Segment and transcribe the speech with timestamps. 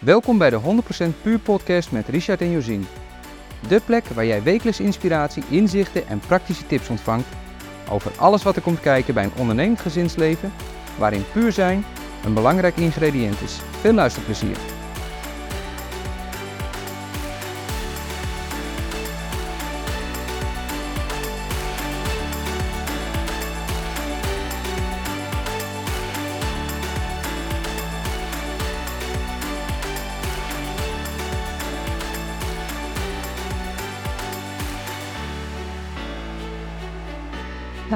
[0.00, 2.86] Welkom bij de 100% Puur Podcast met Richard en Josien.
[3.68, 7.26] De plek waar jij wekelijks inspiratie, inzichten en praktische tips ontvangt
[7.90, 10.52] over alles wat er komt kijken bij een ondernemend gezinsleven,
[10.98, 11.84] waarin puur zijn
[12.24, 13.60] een belangrijk ingrediënt is.
[13.80, 14.56] Veel luisterplezier.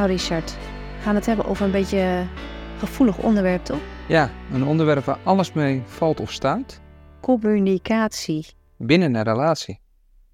[0.05, 0.57] Nou, Richard,
[0.97, 2.27] we gaan het hebben over een beetje
[2.79, 3.81] gevoelig onderwerp, toch?
[4.09, 6.81] Ja, een onderwerp waar alles mee valt of staat
[7.21, 8.47] Communicatie.
[8.77, 9.81] binnen een relatie.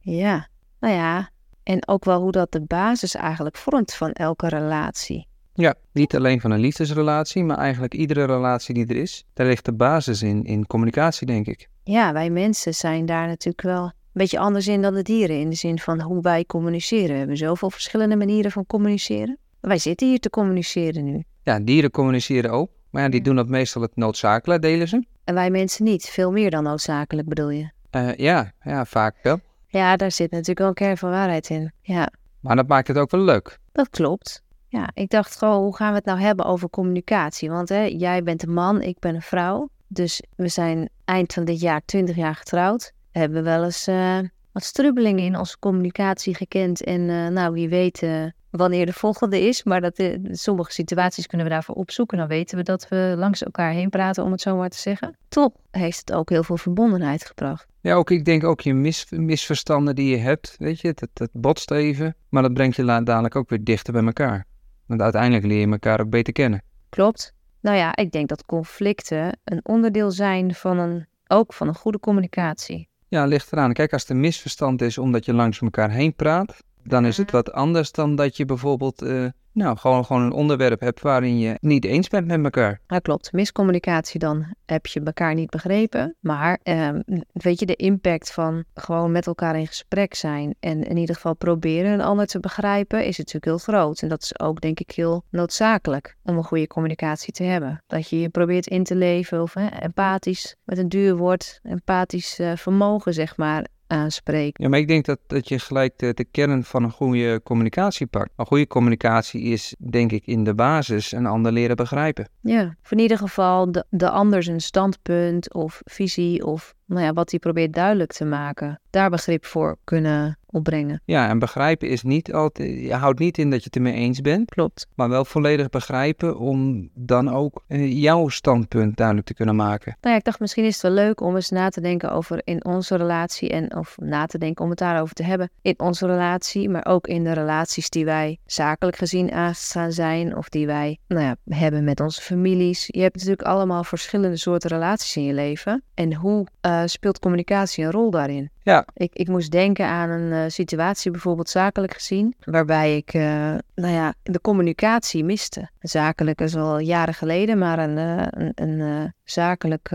[0.00, 0.48] Ja,
[0.80, 1.30] nou ja.
[1.62, 5.26] En ook wel hoe dat de basis eigenlijk vormt van elke relatie.
[5.54, 9.24] Ja, niet alleen van een liefdesrelatie, maar eigenlijk iedere relatie die er is.
[9.34, 11.68] Daar ligt de basis in, in communicatie, denk ik.
[11.84, 15.40] Ja, wij mensen zijn daar natuurlijk wel een beetje anders in dan de dieren.
[15.40, 17.10] In de zin van hoe wij communiceren.
[17.12, 19.38] We hebben zoveel verschillende manieren van communiceren.
[19.60, 21.22] Wij zitten hier te communiceren nu.
[21.42, 25.04] Ja, dieren communiceren ook, maar ja, die doen dat meestal het noodzakelijk, delen ze.
[25.24, 26.08] En wij mensen niet.
[26.08, 27.70] Veel meer dan noodzakelijk bedoel je.
[27.90, 29.40] Eh, ja, ja, vaak wel.
[29.66, 31.72] Ja, daar zit natuurlijk wel een kern van waarheid in.
[31.82, 33.58] Ja, Maar dat maakt het ook wel leuk.
[33.72, 34.42] Dat klopt.
[34.68, 37.50] Ja, ik dacht gewoon, hoe gaan we het nou hebben over communicatie?
[37.50, 39.68] Want hè, jij bent een man, ik ben een vrouw.
[39.86, 42.92] Dus we zijn eind van dit jaar 20 jaar getrouwd.
[43.12, 44.18] We hebben wel eens eh,
[44.52, 46.84] wat strubbelingen in onze communicatie gekend.
[46.84, 48.02] En eh, nou, wie weet
[48.50, 49.62] wanneer de volgende is.
[49.62, 52.18] Maar dat, eh, sommige situaties kunnen we daarvoor opzoeken.
[52.18, 55.16] Dan weten we dat we langs elkaar heen praten, om het zo maar te zeggen.
[55.28, 57.66] Toch heeft het ook heel veel verbondenheid gebracht.
[57.80, 61.30] Ja, ook ik denk ook je mis, misverstanden die je hebt, weet je, dat, dat
[61.32, 62.16] botst even.
[62.28, 64.46] Maar dat brengt je dadelijk ook weer dichter bij elkaar.
[64.86, 66.62] Want uiteindelijk leer je elkaar ook beter kennen.
[66.88, 67.34] Klopt.
[67.60, 72.00] Nou ja, ik denk dat conflicten een onderdeel zijn van een, ook van een goede
[72.00, 72.88] communicatie.
[73.08, 73.72] Ja, ligt eraan.
[73.72, 77.30] Kijk, als het een misverstand is omdat je langs elkaar heen praat, dan is het
[77.30, 81.56] wat anders dan dat je bijvoorbeeld, eh, nou, gewoon, gewoon een onderwerp hebt waarin je
[81.60, 82.80] niet eens bent met elkaar.
[82.86, 83.32] Ja, klopt.
[83.32, 86.16] Miscommunicatie, dan heb je elkaar niet begrepen.
[86.20, 87.00] Maar ehm,
[87.32, 91.34] weet je, de impact van gewoon met elkaar in gesprek zijn en in ieder geval
[91.34, 94.02] proberen een ander te begrijpen, is natuurlijk heel groot.
[94.02, 97.82] En dat is ook, denk ik, heel noodzakelijk om een goede communicatie te hebben.
[97.86, 102.52] Dat je je probeert in te leven of empathisch, met een duur woord, empathisch eh,
[102.56, 104.62] vermogen, zeg maar, aanspreekt.
[104.62, 108.06] Ja, maar ik denk dat, dat je gelijk de, de kern van een goede communicatie
[108.06, 108.30] pakt.
[108.36, 112.28] Een goede communicatie is, denk ik, in de basis een ander leren begrijpen.
[112.40, 117.12] Ja, of in ieder geval de, de ander zijn standpunt of visie of nou ja,
[117.12, 121.00] wat hij probeert duidelijk te maken, daar begrip voor kunnen opbrengen.
[121.04, 124.20] Ja, en begrijpen is niet altijd, je houdt niet in dat je het ermee eens
[124.20, 124.86] bent, Klopt.
[124.94, 129.96] maar wel volledig begrijpen om dan ook eh, jouw standpunt duidelijk te kunnen maken.
[130.00, 132.40] Nou ja, ik dacht misschien is het wel leuk om eens na te denken over
[132.44, 136.06] in onze relatie en of na te denken om het daarover te hebben in onze
[136.06, 140.98] relatie, maar ook in de relaties die wij zakelijk gezien aangestaan zijn of die wij
[141.06, 142.84] nou ja, hebben met onze families.
[142.86, 147.84] Je hebt natuurlijk allemaal verschillende soorten relaties in je leven en hoe eh, speelt communicatie
[147.84, 148.50] een rol daarin?
[148.62, 148.86] Ja.
[148.94, 153.94] Ik, ik moest denken aan een eh, situatie, bijvoorbeeld zakelijk gezien, waarbij ik eh, nou
[153.94, 155.70] ja, de communicatie miste.
[155.80, 159.90] Zakelijk is al jaren geleden, maar een, eh, een, een zakelijk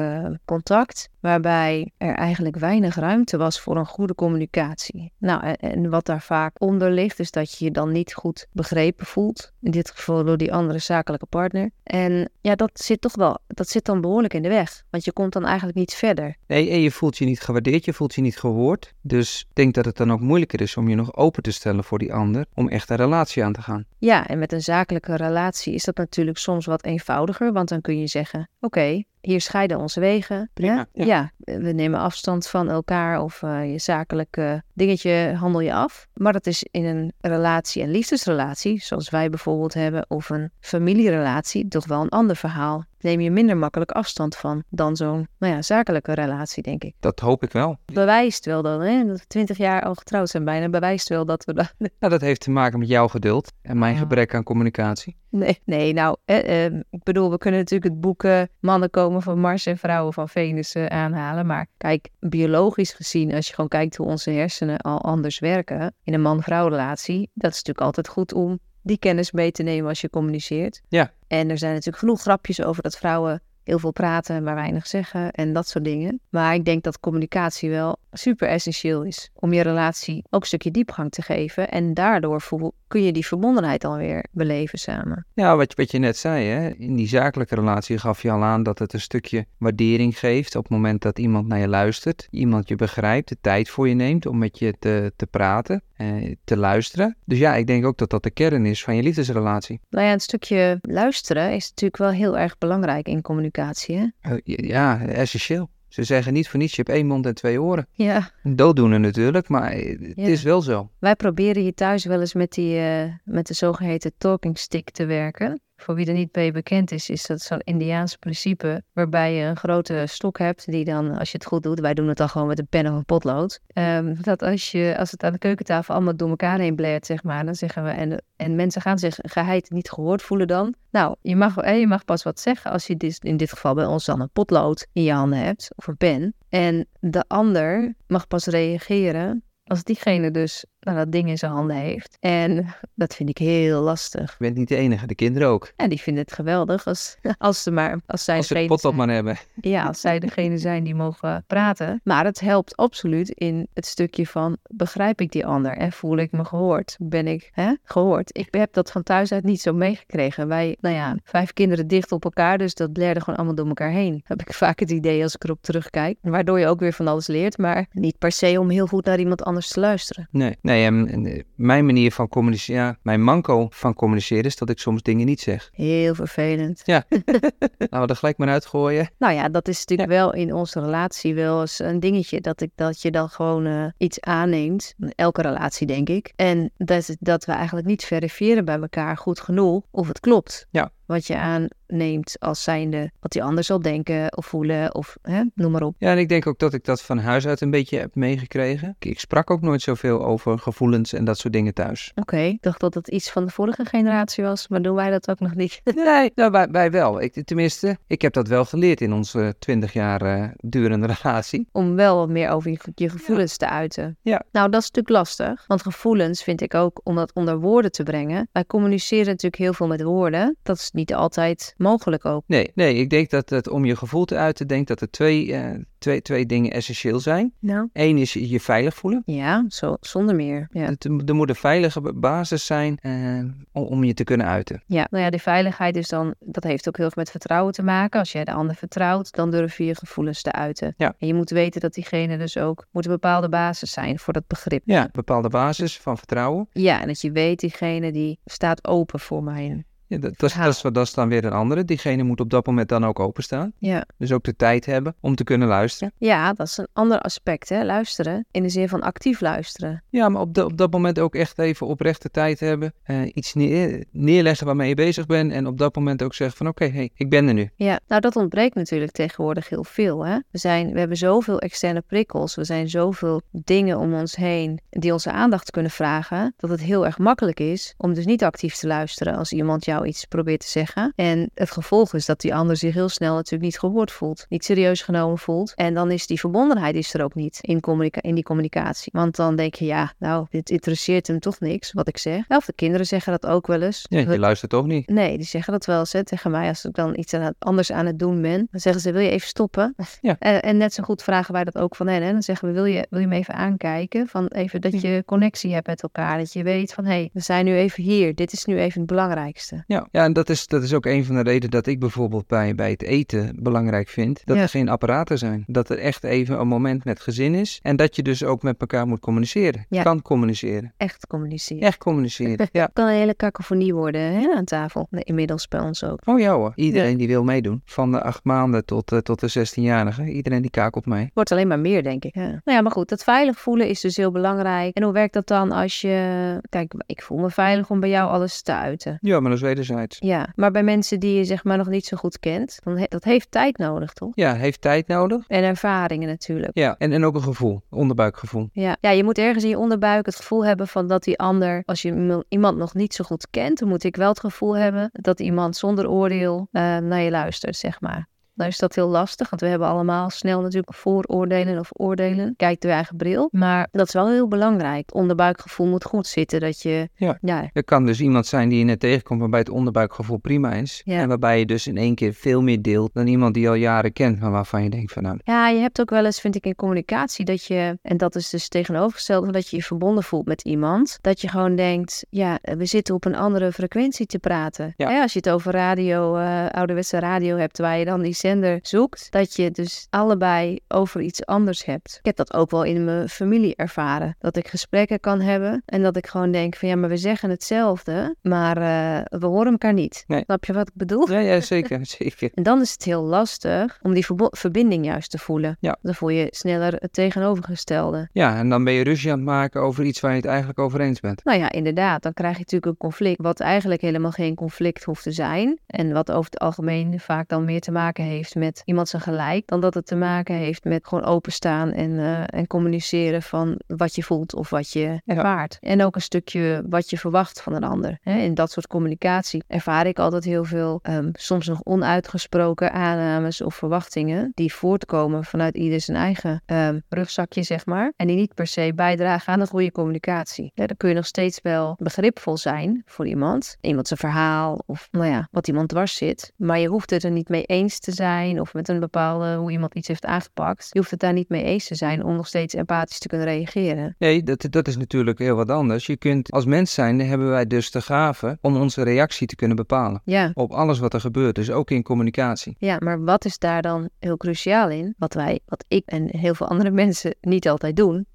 [0.45, 5.11] contact, waarbij er eigenlijk weinig ruimte was voor een goede communicatie.
[5.17, 8.47] Nou, en, en wat daar vaak onder ligt, is dat je je dan niet goed
[8.51, 9.51] begrepen voelt.
[9.61, 11.69] In dit geval door die andere zakelijke partner.
[11.83, 15.11] En ja, dat zit toch wel, dat zit dan behoorlijk in de weg, want je
[15.11, 16.35] komt dan eigenlijk niet verder.
[16.47, 18.54] Nee, en je voelt je niet gewaardeerd, je voelt je niet gehoord.
[19.01, 21.99] Dus denk dat het dan ook moeilijker is om je nog open te stellen voor
[21.99, 23.85] die ander, om echt een relatie aan te gaan.
[23.97, 27.99] Ja, en met een zakelijke relatie is dat natuurlijk soms wat eenvoudiger, want dan kun
[27.99, 30.49] je zeggen: Oké, hier scheiden onze wegen.
[30.53, 30.85] Ja.
[30.93, 36.07] ja, we nemen afstand van elkaar of eh, je zakelijke dingetje handel je af.
[36.13, 41.67] Maar dat is in een relatie, een liefdesrelatie, zoals wij bijvoorbeeld hebben, of een familierelatie,
[41.67, 42.83] toch wel een ander verhaal.
[42.99, 46.93] Neem je minder makkelijk afstand van dan zo'n nou ja, zakelijke relatie, denk ik.
[46.99, 47.77] Dat hoop ik wel.
[47.85, 49.05] Bewijst wel dan, hè?
[49.05, 52.21] Dat we twintig jaar al getrouwd zijn bijna, bewijst wel dat we dat Nou, dat
[52.21, 55.17] heeft te maken met jouw geduld en mijn gebrek aan communicatie.
[55.45, 59.21] Nee, nee nou, eh, eh, ik bedoel, we kunnen natuurlijk het boek eh, Mannen komen
[59.21, 61.45] van Mars en Vrouwen van Venus eh, aanhalen.
[61.45, 66.13] Maar kijk, biologisch gezien, als je gewoon kijkt hoe onze hersenen al anders werken in
[66.13, 70.01] een man-vrouw relatie, dat is natuurlijk altijd goed om die kennis mee te nemen als
[70.01, 70.81] je communiceert.
[70.89, 71.11] Ja.
[71.27, 75.31] En er zijn natuurlijk genoeg grapjes over dat vrouwen heel veel praten, maar weinig zeggen
[75.31, 76.19] en dat soort dingen.
[76.29, 80.71] Maar ik denk dat communicatie wel super essentieel is om je relatie ook een stukje
[80.71, 81.69] diepgang te geven.
[81.69, 82.43] En daardoor
[82.87, 85.25] kun je die verbondenheid alweer beleven samen.
[85.33, 86.69] Ja, wat, wat je net zei, hè?
[86.69, 90.63] in die zakelijke relatie gaf je al aan dat het een stukje waardering geeft op
[90.63, 94.25] het moment dat iemand naar je luistert, iemand je begrijpt, de tijd voor je neemt
[94.25, 97.17] om met je te, te praten, eh, te luisteren.
[97.25, 99.79] Dus ja, ik denk ook dat dat de kern is van je liefdesrelatie.
[99.89, 103.54] Nou ja, een stukje luisteren is natuurlijk wel heel erg belangrijk in communicatie.
[103.55, 104.05] Hè?
[104.31, 105.69] Uh, ja, essentieel.
[105.87, 107.87] Ze zeggen niet voor niets, je hebt één mond en twee oren.
[107.91, 108.29] Ja.
[108.43, 110.89] Dooddoener natuurlijk, maar het is wel zo.
[110.99, 115.05] Wij proberen hier thuis wel eens met, die, uh, met de zogeheten talking stick te
[115.05, 115.61] werken.
[115.75, 119.57] Voor wie er niet mee bekend is, is dat zo'n Indiaans principe waarbij je een
[119.57, 122.47] grote stok hebt die dan, als je het goed doet, wij doen het dan gewoon
[122.47, 125.93] met een pen of een potlood, um, dat als, je, als het aan de keukentafel
[125.93, 129.17] allemaal door elkaar heen blert, zeg maar, dan zeggen we, en, en mensen gaan zich
[129.21, 130.73] geheid niet gehoord voelen dan.
[130.91, 133.85] Nou, je mag, je mag pas wat zeggen als je dit, in dit geval bij
[133.85, 136.35] ons dan een potlood in je handen hebt, of een pen.
[136.49, 141.75] En de ander mag pas reageren als diegene dus nou, dat ding in zijn handen
[141.75, 142.17] heeft.
[142.19, 144.31] En dat vind ik heel lastig.
[144.31, 145.71] Je bent niet de enige, de kinderen ook.
[145.75, 147.99] En die vinden het geweldig als, als ze maar...
[148.05, 149.37] Als, zij als ze het pot op maar hebben.
[149.61, 152.01] Ja, als zij degene zijn die mogen praten.
[152.03, 154.57] Maar het helpt absoluut in het stukje van...
[154.69, 156.95] begrijp ik die ander en voel ik me gehoord?
[156.99, 158.37] Ben ik hè, gehoord?
[158.37, 160.47] Ik heb dat van thuis uit niet zo meegekregen.
[160.47, 163.91] Wij, nou ja, vijf kinderen dicht op elkaar, dus dat blerde gewoon allemaal door elkaar
[163.91, 164.21] heen.
[164.25, 166.17] Heb ik vaak het idee als ik erop terugkijk.
[166.21, 169.19] Waardoor je ook weer van alles leert, maar niet per se om heel goed naar
[169.19, 170.27] iemand anders te luisteren.
[170.31, 174.79] Nee, nee Nee, mijn manier van communiceren, ja, mijn manco van communiceren is dat ik
[174.79, 175.69] soms dingen niet zeg.
[175.73, 176.81] Heel vervelend.
[176.85, 177.03] Ja,
[177.77, 179.09] laten we er gelijk maar uitgooien.
[179.17, 182.41] Nou ja, dat is natuurlijk wel in onze relatie wel eens een dingetje.
[182.41, 184.93] Dat, ik, dat je dan gewoon uh, iets aanneemt.
[185.15, 186.33] Elke relatie, denk ik.
[186.35, 190.67] En dat, dat we eigenlijk niet verifiëren bij elkaar goed genoeg of het klopt.
[190.71, 190.91] Ja.
[191.05, 195.43] Wat je aan neemt als zijnde wat die ander zal denken of voelen of hè,
[195.55, 195.95] noem maar op.
[195.97, 198.95] Ja, en ik denk ook dat ik dat van huis uit een beetje heb meegekregen.
[198.99, 202.11] Ik, sprak ook nooit zoveel over gevoelens en dat soort dingen thuis.
[202.15, 205.29] Oké, ik dacht dat het iets van de vorige generatie was, maar doen wij dat
[205.29, 205.81] ook nog niet?
[205.95, 207.21] nee, nou, wij, wij wel.
[207.21, 211.67] Ik, tenminste, ik heb dat wel geleerd in onze twintig jaar uh, durende relatie.
[211.71, 214.17] Om wel wat meer over je, gevoelens te uiten.
[214.21, 214.43] Ja.
[214.51, 218.03] Nou, dat is natuurlijk lastig, want gevoelens vind ik ook om dat onder woorden te
[218.03, 218.49] brengen.
[218.51, 220.57] Wij communiceren natuurlijk heel veel met woorden.
[220.63, 222.43] Dat is niet altijd mogelijk ook.
[222.47, 225.47] Nee, nee ik denk dat het om je gevoel te uiten, denk dat er twee,
[225.47, 227.53] uh, twee, twee dingen essentieel zijn.
[227.59, 227.89] Nou.
[227.93, 229.21] Eén is je veilig voelen.
[229.25, 230.67] Ja, zo, zonder meer.
[230.71, 230.85] Ja.
[230.85, 234.83] Het, er moet een veilige basis zijn uh, om, om, je te kunnen uiten.
[234.87, 237.83] Ja, nou ja, die veiligheid is dan, dat heeft ook heel veel met vertrouwen te
[237.83, 238.19] maken.
[238.19, 240.93] Als jij de ander vertrouwt, dan durf je je gevoelens te uiten.
[240.97, 241.15] Ja.
[241.17, 244.47] En je moet weten dat diegene dus ook, moet een bepaalde basis zijn voor dat
[244.47, 244.81] begrip.
[244.85, 246.67] Ja, een bepaalde basis van vertrouwen.
[246.71, 249.85] Ja, en dat je weet, diegene die staat open voor mij.
[250.07, 251.85] Ja, dat, dat, is, dat, is, dan weer een andere.
[251.85, 253.73] Diegene moet op dat moment dan ook openstaan.
[253.77, 254.05] Ja.
[254.17, 256.13] Dus ook de tijd hebben om te kunnen luisteren.
[256.17, 257.83] Ja, dat is een ander aspect, hè?
[257.83, 258.45] luisteren.
[258.51, 260.03] In de zin van actief luisteren.
[260.09, 262.93] Ja, maar op, de, op dat moment ook echt even oprechte tijd hebben.
[263.05, 265.51] Uh, iets neer, neerleggen waarmee je bezig bent.
[265.51, 267.69] En op dat moment ook zeggen van oké, hey, ik ben er nu.
[267.75, 270.25] Ja, nou dat ontbreekt natuurlijk tegenwoordig heel veel.
[270.25, 270.37] Hè?
[270.51, 272.55] We, zijn, we hebben zoveel externe prikkels.
[272.55, 276.53] We zijn zoveel dingen om ons heen die onze aandacht kunnen vragen.
[276.57, 279.94] Dat het heel erg makkelijk is om dus niet actief te luisteren als iemand jou
[280.03, 281.13] iets probeert te zeggen.
[281.15, 284.65] En het gevolg is dat die ander zich heel snel natuurlijk niet gehoord voelt, niet
[284.65, 285.73] serieus genomen voelt.
[285.75, 287.81] En dan is die verbondenheid is er ook niet in,
[288.21, 289.11] in die communicatie.
[289.15, 292.43] Want dan denk je, ja, nou, dit interesseert hem toch niks wat ik zeg.
[292.47, 294.05] Of de kinderen zeggen dat ook wel eens.
[294.09, 295.07] Ja, je luistert toch niet?
[295.07, 297.91] Nee, die zeggen dat wel eens hè, tegen mij als ik dan iets aan anders
[297.91, 298.67] aan het doen ben.
[298.71, 299.95] Dan zeggen ze, wil je even stoppen?
[300.21, 300.35] Ja.
[300.45, 302.23] En, en net zo goed vragen wij dat ook van hen.
[302.23, 302.31] Hè?
[302.31, 304.27] Dan zeggen we, wil je, wil je me even aankijken?
[304.27, 306.37] Van even dat je connectie hebt met elkaar.
[306.37, 308.35] Dat je weet van, hé, hey, we zijn nu even hier.
[308.35, 309.83] Dit is nu even het belangrijkste.
[309.85, 312.47] Ja, ja en dat is, dat is ook een van de redenen dat ik bijvoorbeeld
[312.47, 314.41] bij, bij het eten belangrijk vind.
[314.45, 315.63] Dat er geen apparaten zijn.
[315.67, 317.79] Dat er echt even een moment met gezin is.
[317.81, 319.85] En dat je dus ook met elkaar moet communiceren.
[319.89, 320.03] Ja.
[320.03, 320.93] Kan communiceren.
[320.97, 321.83] Echt communiceren.
[321.83, 322.89] Echt communiceren, ja.
[322.93, 325.07] kan een hele kakofonie worden hè, aan tafel.
[325.11, 326.19] Inmiddels bij ons ook.
[326.25, 326.71] Oh ja hoor.
[326.75, 327.81] Iedereen die wil meedoen.
[327.85, 330.31] Van de acht maanden tot, uh, tot de 16-jarige.
[330.31, 331.31] Iedereen die kakelt mee.
[331.33, 332.35] Wordt alleen maar meer, denk ik.
[332.35, 332.47] Ja.
[332.47, 333.09] Nou ja, maar goed.
[333.09, 334.95] Dat veilig voelen is dus heel belangrijk.
[334.95, 336.59] En hoe werkt dat dan als je...
[336.69, 339.17] Kijk, ik voel me veilig om bij jou alles te uiten.
[339.21, 340.17] Ja, maar dat is wederzijds.
[340.19, 343.05] Ja, maar bij mensen die je zeg maar nog niet zo goed kent, dan he
[343.07, 344.31] dat heeft tijd nodig, toch?
[344.35, 345.43] Ja, heeft tijd nodig.
[345.47, 346.71] En ervaringen natuurlijk.
[346.73, 348.69] Ja, en, en ook een gevoel, onderbuikgevoel.
[348.71, 348.97] Ja.
[349.01, 352.01] ja, je moet ergens in je onderbuik het gevoel hebben van dat die ander, als
[352.01, 355.39] je iemand nog niet zo goed kent, dan moet ik wel het gevoel hebben dat
[355.39, 358.27] iemand zonder oordeel uh, naar je luistert, zeg maar.
[358.55, 359.49] Dan is dat heel lastig.
[359.49, 362.53] Want we hebben allemaal snel natuurlijk vooroordelen of oordelen.
[362.57, 363.49] Kijk door je eigen bril.
[363.51, 365.05] Maar dat is wel heel belangrijk.
[365.05, 366.59] Het onderbuikgevoel moet goed zitten.
[366.59, 367.37] Dat je, Ja.
[367.41, 371.01] ja, Er kan dus iemand zijn die je net tegenkomt waarbij het onderbuikgevoel prima is.
[371.05, 371.19] Ja.
[371.19, 374.13] En waarbij je dus in één keer veel meer deelt dan iemand die al jaren
[374.13, 376.65] kent, maar waarvan je denkt van nou, Ja, je hebt ook wel eens, vind ik,
[376.65, 380.61] in communicatie dat je, en dat is dus tegenovergesteld, dat je je verbonden voelt met
[380.61, 381.17] iemand.
[381.21, 384.93] Dat je gewoon denkt, ja, we zitten op een andere frequentie te praten.
[384.97, 385.09] Ja.
[385.09, 388.79] Hè, als je het over radio, eh, ouderwetse radio hebt, waar je dan die zender
[388.81, 392.15] zoekt, dat je dus allebei over iets anders hebt.
[392.19, 394.35] Ik heb dat ook wel in mijn familie ervaren.
[394.39, 397.49] Dat ik gesprekken kan hebben en dat ik gewoon denk van, ja, maar we zeggen
[397.49, 400.23] hetzelfde, maar eh, we horen elkaar niet.
[400.27, 400.43] Nee.
[400.45, 401.31] Snap je wat ik bedoel?
[401.31, 402.49] ja, ja zeker, zeker.
[402.53, 405.77] En dan is het heel lastig om die verbinding juist te voelen.
[405.79, 405.97] Ja.
[406.01, 408.29] Dan voel je sneller het tegenovergestelde.
[408.31, 410.79] Ja, en dan ben je ruzie aan het maken over iets waar je het eigenlijk
[410.79, 411.43] over eens bent.
[411.43, 415.23] Nou ja, inderdaad, dan krijg je natuurlijk een conflict wat eigenlijk helemaal geen conflict hoeft
[415.23, 415.79] te zijn.
[415.87, 419.67] En wat over het algemeen vaak dan meer te maken heeft met iemand zijn gelijk,
[419.67, 424.15] dan dat het te maken heeft met gewoon openstaan en, eh, en communiceren van wat
[424.15, 425.77] je voelt of wat je ervaart.
[425.81, 428.17] En ook een stukje wat je verwacht van een ander.
[428.21, 428.37] Hè?
[428.39, 433.75] In dat soort communicatie ervaar ik altijd heel veel, ehm, soms nog onuitgesproken aannames of
[433.75, 438.13] verwachtingen die voortkomen vanuit ieder zijn eigen ehm, rugzakje, zeg maar.
[438.15, 440.71] En die niet per se bijdragen aan een goede communicatie.
[440.73, 443.77] Ja, dan kun je nog steeds wel begripvol zijn voor iemand.
[443.81, 446.53] Iemand zijn verhaal of nou ja, wat iemand dwars zit.
[446.55, 448.24] Maar je hoeft het er niet mee eens te zijn
[448.59, 450.87] of met een bepaalde hoe iemand iets heeft aangepakt.
[450.91, 453.47] Je hoeft het daar niet mee eens te zijn om nog steeds empathisch te kunnen
[453.47, 454.15] reageren.
[454.19, 456.05] Nee, dat, dat is natuurlijk heel wat anders.
[456.05, 459.77] Je kunt, als mens zijn, hebben wij dus de gave om onze reactie te kunnen
[459.77, 460.21] bepalen.
[460.23, 460.51] Ja.
[460.53, 462.75] Op alles wat er gebeurt, dus ook in communicatie.
[462.79, 465.13] Ja, maar wat is daar dan heel cruciaal in?
[465.17, 468.25] Wat wij, wat ik en heel veel andere mensen niet altijd doen.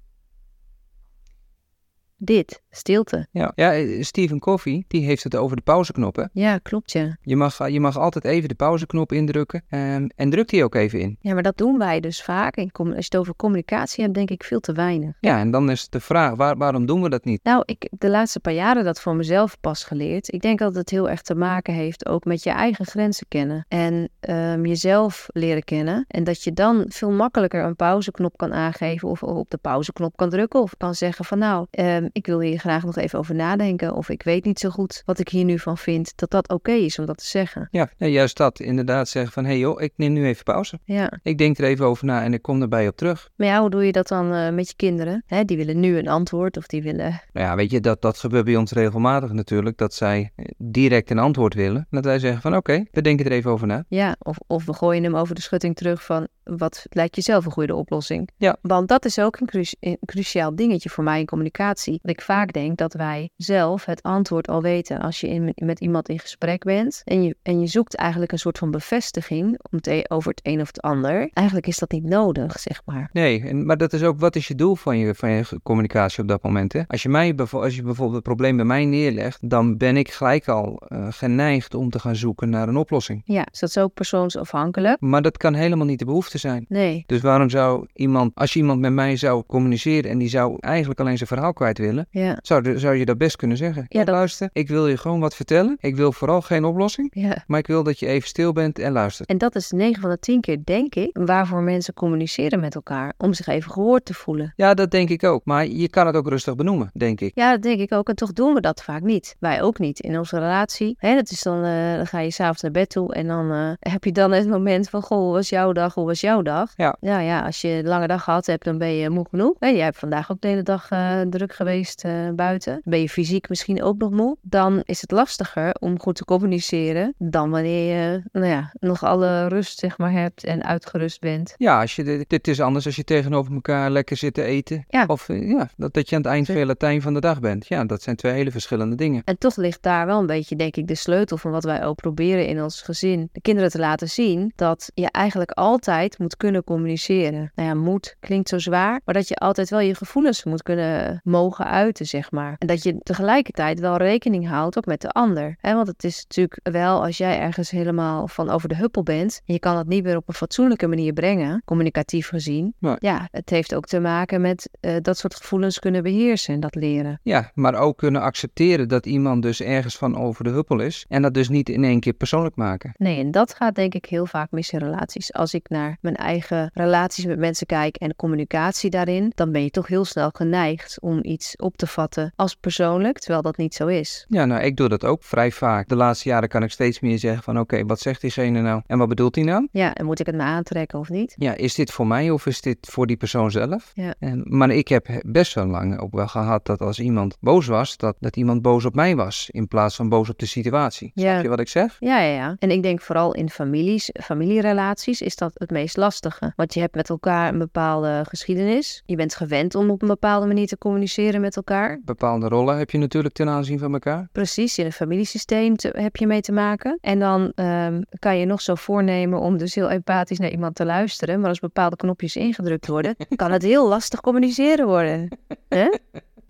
[2.23, 3.27] Dit, stilte.
[3.31, 6.15] Ja, ja eh, Stephen Covey, die heeft het over de pauzeknop.
[6.15, 6.23] Hè?
[6.33, 7.17] Ja, klopt ja.
[7.21, 10.99] Je, mag, je mag altijd even de pauzeknop indrukken ehm, en druk die ook even
[10.99, 11.17] in.
[11.19, 12.55] Ja, maar dat doen wij dus vaak.
[12.55, 15.17] En als je het over communicatie hebt, denk ik veel te weinig.
[15.19, 17.43] Ja, en dan is de vraag, waar, waarom doen we dat niet?
[17.43, 20.33] Nou, ik heb de laatste paar jaren dat voor mezelf pas geleerd.
[20.33, 23.65] Ik denk dat het heel erg te maken heeft ook met je eigen grenzen kennen.
[23.67, 26.05] En ehm, jezelf leren kennen.
[26.07, 29.09] En dat je dan veel makkelijker een pauzeknop kan aangeven.
[29.09, 30.61] Of op de pauzeknop kan drukken.
[30.61, 33.95] Of kan zeggen van nou, ehm, ik wil hier graag nog even over nadenken.
[33.95, 36.13] Of ik weet niet zo goed wat ik hier nu van vind.
[36.15, 37.67] Dat dat oké is om dat te zeggen.
[37.71, 38.59] Ja, juist dat.
[38.59, 40.79] Inderdaad zeggen van, hé hey joh, ik neem nu even pauze.
[40.85, 43.29] Ja, Ik denk er even over na en ik kom erbij op terug.
[43.35, 45.23] maar ja, hoe doe je dat dan eh, met je kinderen?
[45.25, 47.21] Hè, die willen nu een antwoord of die willen...
[47.33, 49.77] Nou ja, weet je, dat, dat gebeurt bij ons regelmatig natuurlijk.
[49.77, 51.87] Dat zij eh, direct een antwoord willen.
[51.89, 53.83] Dat wij zeggen van, oké, we denken er even over na.
[53.87, 57.45] Ja, of, of we gooien hem over de schutting terug van wat lijkt je zelf
[57.45, 58.29] een goede oplossing?
[58.37, 58.55] Ja.
[58.61, 61.99] Want dat is ook een, cru- een cruciaal dingetje voor mij in communicatie.
[62.01, 65.79] Dat ik vaak denk dat wij zelf het antwoord al weten als je in, met
[65.79, 67.01] iemand in gesprek bent.
[67.03, 70.39] En je, en je zoekt eigenlijk een soort van bevestiging om het e- over het
[70.43, 71.29] een of het ander.
[71.33, 73.09] Eigenlijk is dat niet nodig, zeg maar.
[73.13, 76.21] Nee, en, maar dat is ook, wat is je doel van je, van je communicatie
[76.21, 76.73] op dat moment?
[76.73, 76.81] Hè?
[76.87, 80.47] Als, je mij, als je bijvoorbeeld het probleem bij mij neerlegt, dan ben ik gelijk
[80.47, 83.21] al eh, geneigd om te gaan zoeken naar een oplossing.
[83.25, 85.01] Ja, dus dat is ook persoonsafhankelijk.
[85.01, 86.65] Maar dat kan helemaal niet de behoefte zijn.
[86.67, 87.03] Nee.
[87.05, 90.99] Dus waarom zou iemand, als je iemand met mij zou communiceren en die zou eigenlijk
[90.99, 92.37] alleen zijn verhaal kwijt willen, Ja.
[92.41, 93.85] zou, zou je dat best kunnen zeggen.
[93.87, 95.77] Ja, dat- Luister, ik wil je gewoon wat vertellen.
[95.79, 97.43] Ik wil vooral geen oplossing, Ja.
[97.47, 99.29] maar ik wil dat je even stil bent en luistert.
[99.29, 103.13] En dat is 9 van de 10 keer, denk ik, waarvoor mensen communiceren met elkaar.
[103.17, 104.53] Om zich even gehoord te voelen.
[104.55, 105.41] Ja, dat denk ik ook.
[105.45, 107.31] Maar je kan het ook rustig benoemen, denk ik.
[107.35, 108.09] Ja, dat denk ik ook.
[108.09, 109.35] En toch doen we dat vaak niet.
[109.39, 110.95] Wij ook niet in onze relatie.
[110.97, 113.71] Hè, dat is dan, eh, dan ga je s'avonds naar bed toe en dan eh,
[113.79, 115.93] heb je dan het moment van, goh, hoe was jouw dag?
[115.93, 116.73] Hoe was jouw dag?
[116.75, 116.95] Ja.
[116.99, 119.55] Nou ja, als je een lange dag gehad hebt, dan ben je moe genoeg.
[119.59, 122.81] Hè, jij hebt vandaag ook de hele dag eh, druk geweest eh, buiten.
[122.83, 124.37] Ben je fysiek misschien ook nog moe?
[124.41, 129.47] Dan is het lastiger om goed te communiceren dan wanneer je, nou ja, nog alle
[129.47, 131.53] rust zeg maar hebt en uitgerust bent.
[131.57, 134.85] Ja, als je de- dit is anders als je tegenover elkaar lekker zit te eten.
[134.89, 135.03] Ja.
[135.07, 137.67] Of eh, ja, dat, dat je aan het eind veel Latijn van de dag bent.
[137.67, 139.21] Ja, dat zijn twee hele verschillende dingen.
[139.25, 141.95] En toch ligt daar wel een beetje, denk ik, de sleutel van wat wij ook
[141.95, 143.29] proberen in ons gezin.
[143.31, 147.51] De kinderen te laten zien dat je eigenlijk altijd moet kunnen communiceren.
[147.55, 151.21] Nou ja, moet klinkt zo zwaar, maar dat je altijd wel je gevoelens moet kunnen
[151.23, 152.55] mogen uiten, zeg maar.
[152.57, 155.55] En dat je tegelijkertijd wel rekening houdt ook met de ander.
[155.59, 159.41] Hè, want het is natuurlijk wel als jij ergens helemaal van over de huppel bent
[159.45, 162.73] en je kan dat niet meer op een fatsoenlijke manier brengen, communicatief gezien.
[162.99, 166.75] Ja, het heeft ook te maken met eh, dat soort gevoelens kunnen beheersen en dat
[166.75, 167.19] leren.
[167.23, 171.05] Ja, maar ook kunnen accepteren dat iemand dus ergens van over de huppel is.
[171.07, 172.93] En dat dus niet in één keer persoonlijk maken.
[172.97, 175.33] Nee, en dat gaat denk ik heel vaak mis in relaties.
[175.33, 179.69] Als ik naar mijn eigen relaties met mensen kijk en communicatie daarin, dan ben je
[179.69, 183.73] toch heel snel geneigd om iets iets op te vatten als persoonlijk, terwijl dat niet
[183.73, 184.25] zo is.
[184.29, 185.87] Ja, nou, ik doe dat ook vrij vaak.
[185.87, 188.81] De laatste jaren kan ik steeds meer zeggen van, oké, wat zegt diegene nou?
[188.87, 189.67] En wat bedoelt hij nou?
[189.71, 191.35] Ja, en moet ik het me aantrekken of niet?
[191.37, 193.91] Ja, is dit voor mij of is dit voor die persoon zelf?
[193.93, 194.13] Ja.
[194.19, 197.97] En, maar ik heb best wel lang ook wel gehad dat als iemand boos was,
[197.97, 201.11] dat, dat iemand boos op mij was, in plaats van boos op de situatie.
[201.13, 201.31] Ja.
[201.31, 201.95] Snap je wat ik zeg?
[201.99, 202.55] Ja, ja, ja.
[202.59, 206.53] En ik denk vooral in families, familierelaties is dat het meest lastige.
[206.55, 209.03] Want je hebt met elkaar een bepaalde geschiedenis.
[209.05, 211.99] Je bent gewend om op een bepaalde manier te communiceren met elkaar.
[212.05, 214.27] Bepaalde rollen heb je natuurlijk ten aanzien van elkaar.
[214.31, 216.97] Precies, in een familiesysteem te- heb je mee te maken.
[217.01, 220.85] En dan ehm, kan je nog zo voornemen om dus heel empathisch naar iemand te
[220.85, 221.39] luisteren.
[221.39, 225.37] Maar als bepaalde knopjes ingedrukt worden, kan het heel lastig communiceren worden.
[225.69, 225.89] Hè?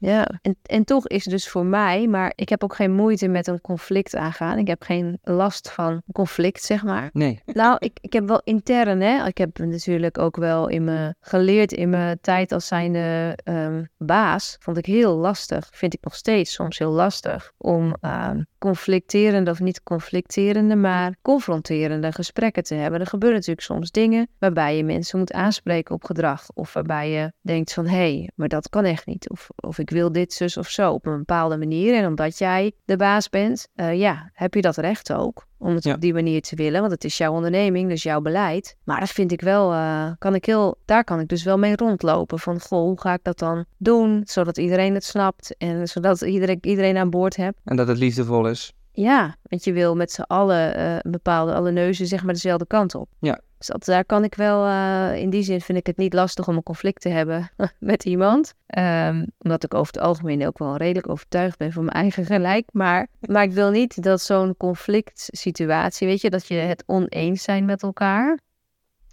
[0.02, 3.28] Ja, en, en toch is het dus voor mij, maar ik heb ook geen moeite
[3.28, 4.58] met een conflict aangaan.
[4.58, 7.10] Ik heb geen last van conflict, zeg maar.
[7.14, 7.42] Nee.
[7.46, 9.28] Nou, ik, ik heb wel intern, hè.
[9.28, 14.56] Ik heb natuurlijk ook wel in me geleerd in mijn tijd als zijnde ehm, baas.
[14.60, 19.60] Vond ik heel lastig, vind ik nog steeds soms heel lastig, om ehm, conflicterende of
[19.60, 23.00] niet conflicterende, maar confronterende gesprekken te hebben.
[23.00, 26.46] Er gebeuren natuurlijk soms dingen waarbij je mensen moet aanspreken op gedrag.
[26.54, 29.30] Of waarbij je denkt van, hé, hey, maar dat kan echt niet.
[29.30, 31.96] Of, of ik wil dit, zus of zo, op een bepaalde manier.
[31.96, 35.84] En omdat jij de baas bent, eh, ja, heb je dat recht ook om het
[35.84, 35.94] Ja.
[35.94, 36.80] op die manier te willen.
[36.80, 38.76] Want het is jouw onderneming, dus jouw beleid.
[38.84, 41.76] Maar dat vind ik wel, eh, kan ik heel, daar kan ik dus wel mee
[41.76, 42.40] rondlopen.
[42.40, 44.22] Van, goh, hoe ga ik dat dan doen?
[44.26, 47.58] Zodat iedereen het snapt en zodat iedereen, iedereen aan boord hebt.
[47.64, 48.74] En dat het liefdevol is.
[48.94, 52.66] Ja, want je wil met z'n allen eh, een bepaalde, alle neuzen zeg maar dezelfde
[52.66, 53.10] kant op.
[53.20, 53.40] Ja.
[53.58, 56.48] Dus dat, daar kan ik wel, eh, in die zin vind ik het niet lastig
[56.48, 58.54] om een conflict te hebben met iemand.
[58.68, 62.70] Ehm, omdat ik over het algemeen ook wel redelijk overtuigd ben van mijn eigen gelijk.
[62.72, 67.44] Maar, maar ik wil niet dat zo'n conflict situatie, weet je, dat je het oneens
[67.44, 68.40] zijn met elkaar.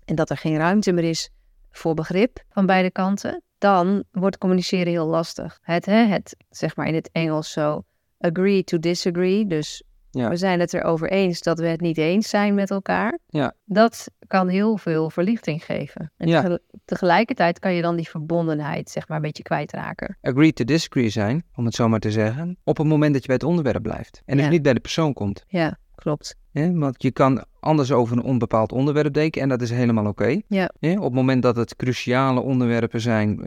[0.05, 1.31] En dat er geen ruimte meer is
[1.71, 3.43] voor begrip van beide kanten.
[3.59, 5.59] Dan wordt communiceren heel lastig.
[5.63, 7.85] Het, hè, het zeg maar in het Engels zo
[8.19, 9.47] agree to disagree.
[9.47, 10.29] Dus Ja.
[10.29, 13.19] we zijn het erover eens dat we het niet eens zijn met elkaar.
[13.27, 13.53] Ja.
[13.65, 16.13] Dat kan heel veel verlichting geven.
[16.17, 16.59] En Ja.
[16.85, 20.17] tegelijkertijd kan je dan die verbondenheid zeg maar een beetje kwijtraken.
[20.21, 23.27] Agree to disagree zijn, om het zo maar te zeggen, op het moment dat je
[23.27, 24.23] bij het onderwerp blijft.
[24.25, 25.45] En dus niet bij de persoon komt.
[25.49, 26.37] Ja, klopt.
[26.75, 30.41] Want je kan anders over een onbepaald onderwerp denken en dat is helemaal oké.
[30.49, 30.71] Ja.
[30.81, 33.41] Op het moment dat het cruciale onderwerpen zijn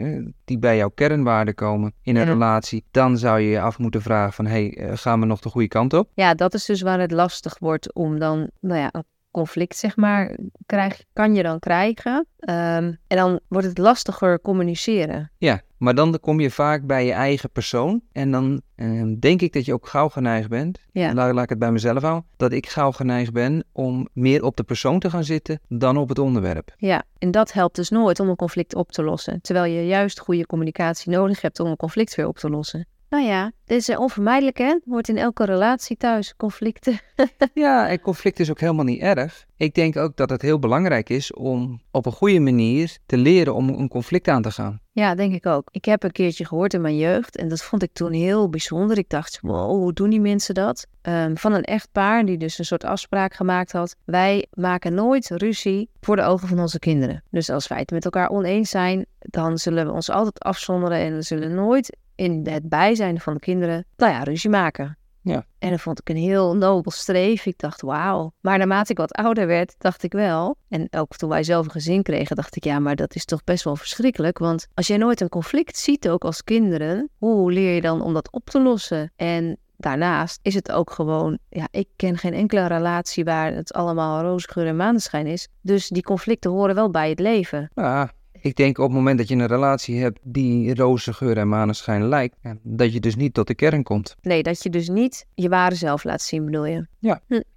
[0.46, 2.32] die bij jouw kernwaarden komen in een Ja.
[2.32, 5.40] relatie, dan zou je je af moeten vragen van, hé, hey, eh, gaan we nog
[5.40, 6.10] de goede kant op?
[6.14, 9.96] Ja, dat is dus waar het lastig wordt om dan, nou ja, een conflict zeg
[9.96, 12.26] maar, krijg, kan je dan krijgen.
[12.40, 15.32] Ehm, en dan wordt het lastiger communiceren.
[15.38, 19.54] Ja, maar dan kom je vaak bij je eigen persoon en dan eh, denk ik
[19.54, 21.14] dat je ook gauw geneigd bent, Ja.
[21.14, 24.58] laat, laat ik het bij mezelf houden, dat ik gauw geneigd ben om meer op
[24.58, 26.74] de persoon te gaan zitten dan op het onderwerp.
[26.78, 29.42] Ja, en dat helpt dus nooit om een conflict op te lossen.
[29.42, 32.88] Terwijl je juist goede communicatie nodig hebt om een conflict weer op te lossen.
[33.12, 34.80] Nou ja, dit is onvermijdelijk hè.
[34.86, 37.00] Hoort in elke relatie thuis, conflicten.
[37.54, 39.46] Ja, en conflict is ook helemaal niet erg.
[39.56, 43.56] Ik denk ook dat het heel belangrijk is om op een goede manier te leren
[43.56, 44.80] om een conflict aan te gaan.
[44.92, 45.68] Ja, denk ik ook.
[45.72, 48.98] Ik heb een keertje gehoord in mijn jeugd en dat vond ik toen heel bijzonder.
[48.98, 50.88] Ik dacht, wow, hoe doen die mensen dat?
[51.02, 53.96] Ehm, van een echtpaar die dus een soort afspraak gemaakt had.
[54.06, 57.24] Wij maken nooit ruzie voor de ogen van onze kinderen.
[57.30, 61.16] Dus als wij het met elkaar oneens zijn, dan zullen we ons altijd afzonderen en
[61.16, 64.98] we zullen nooit in het bijzijn van de kinderen, nou ja, ruzie maken.
[65.22, 65.46] Ja.
[65.60, 67.46] En dat vond ik een heel nobel streef.
[67.46, 68.34] Ik dacht, wauw.
[68.42, 70.56] Maar naarmate ik wat ouder werd, dacht ik wel.
[70.70, 73.44] En ook toen wij zelf een gezin kregen, dacht ik, ja, maar dat is toch
[73.44, 74.38] best wel verschrikkelijk.
[74.38, 78.14] Want als jij nooit een conflict ziet, ook als kinderen, hoe leer je dan om
[78.14, 79.12] dat op te lossen?
[79.16, 84.22] En daarnaast is het ook gewoon, ja, ik ken geen enkele relatie waar het allemaal
[84.22, 85.48] roze geur en maneschijn is.
[85.62, 87.70] Dus die conflicten horen wel bij het leven.
[87.76, 91.50] Ja, ik denk op het moment dat je een relatie hebt die roze geur en
[91.50, 94.16] maneschijn lijkt, ja, dat je dus niet tot de kern komt.
[94.22, 96.88] Nee, dat je dus niet je ware zelf laat zien, bedoel je?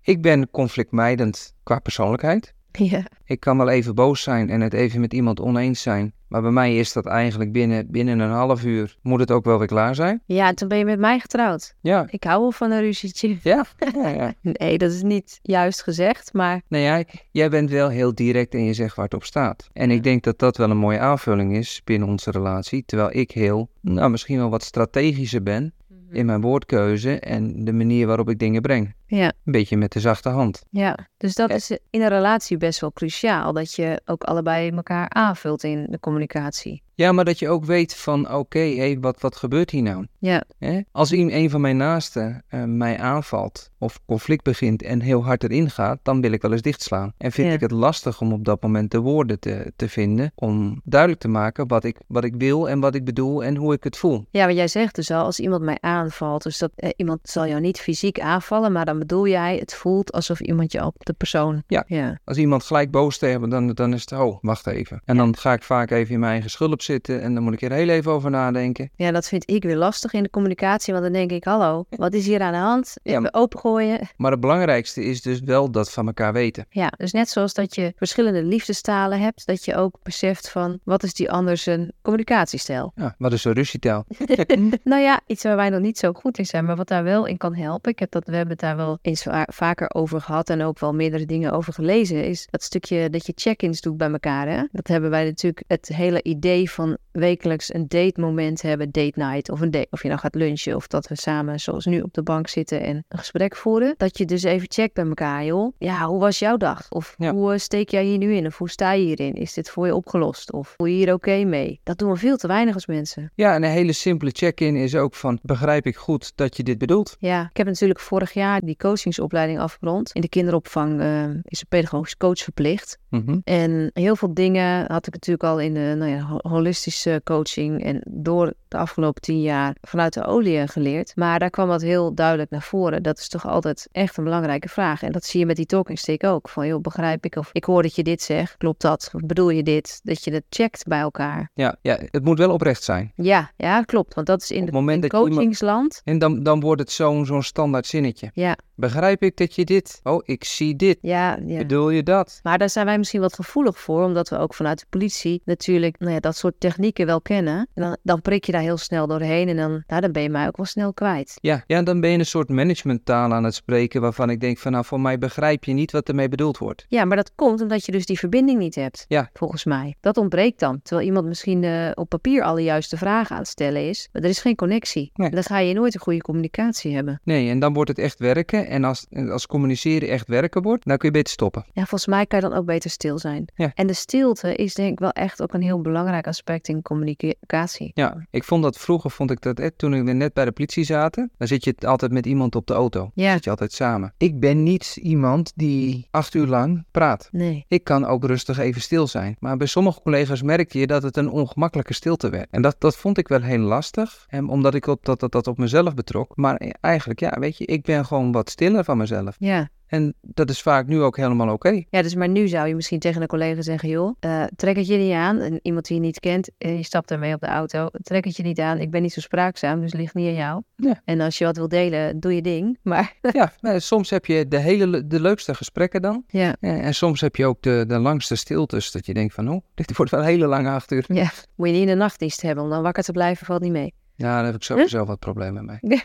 [0.00, 2.54] Ik ben conflictmijdend qua persoonlijkheid.
[2.94, 3.04] Ja.
[3.24, 6.12] Ik kan wel even boos zijn en het even met iemand oneens zijn.
[6.28, 9.58] Maar bij mij is dat eigenlijk binnen, binnen een half uur moet het ook wel
[9.58, 10.22] weer klaar zijn.
[10.26, 11.74] Ja, toen ben je met mij getrouwd.
[11.80, 13.36] Ja, Ik hou wel van een ruzietje.
[13.42, 13.64] ja,
[14.02, 14.08] ja.
[14.08, 14.34] ja.
[14.40, 18.64] Nee, dat is niet juist gezegd, maar Nou ja, jij bent wel heel direct en
[18.64, 19.68] je zegt waar het op staat.
[19.72, 22.82] En ik denk dat dat wel een mooie aanvulling is binnen onze relatie.
[22.86, 25.74] Terwijl ik heel, nou misschien wel wat strategischer ben
[26.14, 28.94] in mijn woordkeuze en de manier waarop ik dingen breng.
[29.06, 29.32] Ja.
[29.44, 30.64] Een beetje met de zachte hand.
[30.70, 33.52] Ja, dus dat is in een relatie best wel cruciaal.
[33.52, 36.82] Dat je ook allebei elkaar aanvult in de communicatie.
[36.96, 40.06] Ja, maar dat je ook weet van, oké, hé, wat, wat gebeurt hier nou?
[40.18, 40.80] Ja, Hè?
[40.92, 45.42] Als een een van mijn naasten eh, mij aanvalt of conflict begint en heel hard
[45.44, 47.12] erin gaat, dan wil ik wel eens dichtslaan.
[47.18, 47.54] En vind Ja.
[47.54, 51.28] ik het lastig om op dat moment de woorden te, te vinden om duidelijk te
[51.28, 54.24] maken wat ik, wat ik wil en wat ik bedoel en hoe ik het voel.
[54.30, 56.42] ja wat jij zegt dus al, als iemand mij aanvalt.
[56.42, 60.12] Dus dat eh, iemand zal jou niet fysiek aanvallen, maar dan bedoel jij, het voelt
[60.12, 61.62] alsof iemand je op de persoon.
[61.66, 61.84] Ja.
[61.86, 65.00] Ja, Als iemand gelijk boos te hebben, dan, dan is het, oh, wacht even.
[65.04, 65.20] En Ja.
[65.22, 67.72] dan ga ik vaak even in mijn eigen schulp zitten en dan moet ik er
[67.72, 68.90] heel even over nadenken.
[68.96, 70.92] ja dat vind ik weer lastig in de communicatie.
[70.92, 72.94] Want dan denk ik, hallo, wat is hier aan de hand?
[73.02, 74.00] Ja, Even opengooien.
[74.16, 76.66] Maar het belangrijkste is dus wel dat van elkaar weten.
[76.70, 81.02] Ja, dus net zoals dat je verschillende liefdestalen hebt, dat je ook beseft van, wat
[81.02, 82.92] is die ander zijn communicatiestijl?
[82.94, 84.04] Ja, wat is een ruzietaal?
[84.84, 87.26] Nou ja, iets waar wij nog niet zo goed in zijn, maar wat daar wel
[87.26, 87.90] in kan helpen.
[87.90, 90.78] Ik heb dat, we hebben het daar wel eens va- vaker over gehad en ook
[90.78, 92.24] wel meerdere dingen over gelezen.
[92.24, 94.48] Is dat stukje dat je check-ins doet bij elkaar.
[94.48, 94.62] Hè?
[94.72, 99.50] Dat hebben wij natuurlijk het hele idee van wekelijks een date moment hebben, date night
[99.50, 99.86] of een date.
[99.90, 102.80] Of je nou gaat lunchen of dat we samen zoals nu op de bank zitten
[102.80, 103.94] en een gesprek voeren.
[103.96, 105.72] Dat je dus even checkt bij elkaar, joh.
[105.78, 106.86] Ja, hoe was jouw dag?
[106.90, 107.32] Of Ja.
[107.32, 108.46] hoe eh, steek jij hier nu in?
[108.46, 109.34] Of hoe sta je hierin?
[109.34, 110.52] Is dit voor je opgelost?
[110.52, 111.80] Of voel je hier oké mee?
[111.82, 113.32] Dat doen we veel te weinig als mensen.
[113.34, 116.78] Ja, en een hele simpele check-in is ook van, begrijp ik goed dat je dit
[116.78, 117.16] bedoelt?
[117.18, 120.10] Ja, ik heb natuurlijk vorig jaar die coachingsopleiding afgerond.
[120.12, 122.98] In de kinderopvang eh, is een pedagogisch coach verplicht.
[123.10, 123.38] Mhm.
[123.44, 127.84] En heel veel dingen had ik natuurlijk al in de nou ja, ho- holistische coaching
[127.84, 131.12] en door de afgelopen tien jaar vanuit de olie geleerd.
[131.16, 133.02] Maar daar kwam wat heel duidelijk naar voren.
[133.02, 135.02] Dat is toch altijd echt een belangrijke vraag.
[135.02, 136.48] En dat zie je met die talking stick ook.
[136.48, 138.56] Van joh, begrijp ik of ik hoor dat je dit zegt.
[138.56, 139.10] Klopt dat?
[139.12, 140.00] Of bedoel je dit?
[140.02, 141.50] Dat je het checkt bij elkaar.
[141.54, 143.12] Ja, ja, het moet wel oprecht zijn.
[143.16, 144.14] Ja, ja, klopt.
[144.14, 146.00] Want dat is in het het dat je iemand- coachingsland.
[146.04, 148.30] En dan, dan wordt het zo'n zo'n standaard zinnetje.
[148.32, 150.00] Ja, Begrijp ik dat je dit?
[150.02, 150.98] Oh, ik zie dit.
[151.00, 151.58] ja, ja.
[151.58, 152.40] Bedoel je dat?
[152.42, 155.98] Maar daar zijn wij misschien wat gevoelig voor, omdat we ook vanuit de politie natuurlijk
[155.98, 157.68] nou ja, dat soort technieken wel kennen.
[157.74, 160.28] En dan, dan prik je daar heel snel doorheen en dan, nou, dan ben je
[160.28, 161.38] mij ook wel snel kwijt.
[161.40, 164.72] Ja, ja, dan ben je een soort managementtaal aan het spreken waarvan ik denk van
[164.72, 166.84] nou, voor mij begrijp je niet wat ermee bedoeld wordt.
[166.88, 169.30] Ja, maar dat komt omdat je dus die verbinding niet hebt, Ja.
[169.32, 169.94] volgens mij.
[170.00, 173.88] Dat ontbreekt dan, terwijl iemand misschien eh, op papier alle juiste vragen aan het stellen
[173.88, 174.08] is.
[174.12, 175.10] Maar er is geen connectie.
[175.14, 175.30] Nee.
[175.30, 177.20] Dan ga je nooit een goede communicatie hebben.
[177.24, 178.66] Nee, en dan wordt het echt werken.
[178.66, 181.64] En als, als communiceren echt werken wordt, dan kun je beter stoppen.
[181.72, 183.44] Ja, volgens mij kan je dan ook beter stil zijn.
[183.54, 183.70] Ja.
[183.74, 187.90] En de stilte is denk ik wel echt ook een heel belangrijk aspect in communicatie.
[187.94, 190.84] Ja, ik vond dat vroeger, vond ik dat, eh, toen we net bij de politie
[190.84, 193.10] zaten, dan zit je altijd met iemand op de auto.
[193.14, 193.32] Ja.
[193.32, 194.14] Zit je altijd samen.
[194.18, 197.28] Ik ben niet iemand die acht uur lang praat.
[197.32, 197.64] Nee.
[197.68, 199.36] Ik kan ook rustig even stil zijn.
[199.38, 202.48] Maar bij sommige collega's merkte je dat het een ongemakkelijke stilte werd.
[202.50, 204.26] En dat, dat vond ik wel heel lastig.
[204.28, 206.36] En omdat ik op, dat, dat, dat op mezelf betrok.
[206.36, 209.36] Maar eigenlijk, ja, weet je, ik ben gewoon wat stiller van mezelf.
[209.38, 209.68] Ja.
[209.94, 211.82] En dat is vaak nu ook helemaal oké.
[211.90, 214.86] Ja, dus maar nu zou je misschien tegen een collega zeggen, joh, eh, trek het
[214.86, 215.38] je niet aan.
[215.40, 218.36] En iemand die je niet kent, en je stapt ermee op de auto, trek het
[218.36, 218.78] je niet aan.
[218.78, 220.62] Ik ben niet zo spraakzaam, dus het ligt niet aan jou.
[220.76, 221.00] Ja.
[221.04, 222.78] En als je wat wil delen, doe je ding.
[222.82, 226.24] Maar Ja, soms heb je de, hele, le- de leukste gesprekken dan.
[226.26, 228.90] ja, En, en soms heb je ook de, de langste stiltes.
[228.92, 231.04] Dat je denkt van, oh, dit wordt wel een hele lange acht uur.
[231.08, 233.72] ja, moet je niet in de nachtdienst hebben, om dan wakker te blijven, valt niet
[233.72, 233.94] mee.
[234.16, 235.78] Ja, daar heb ik sowieso wat problemen mee.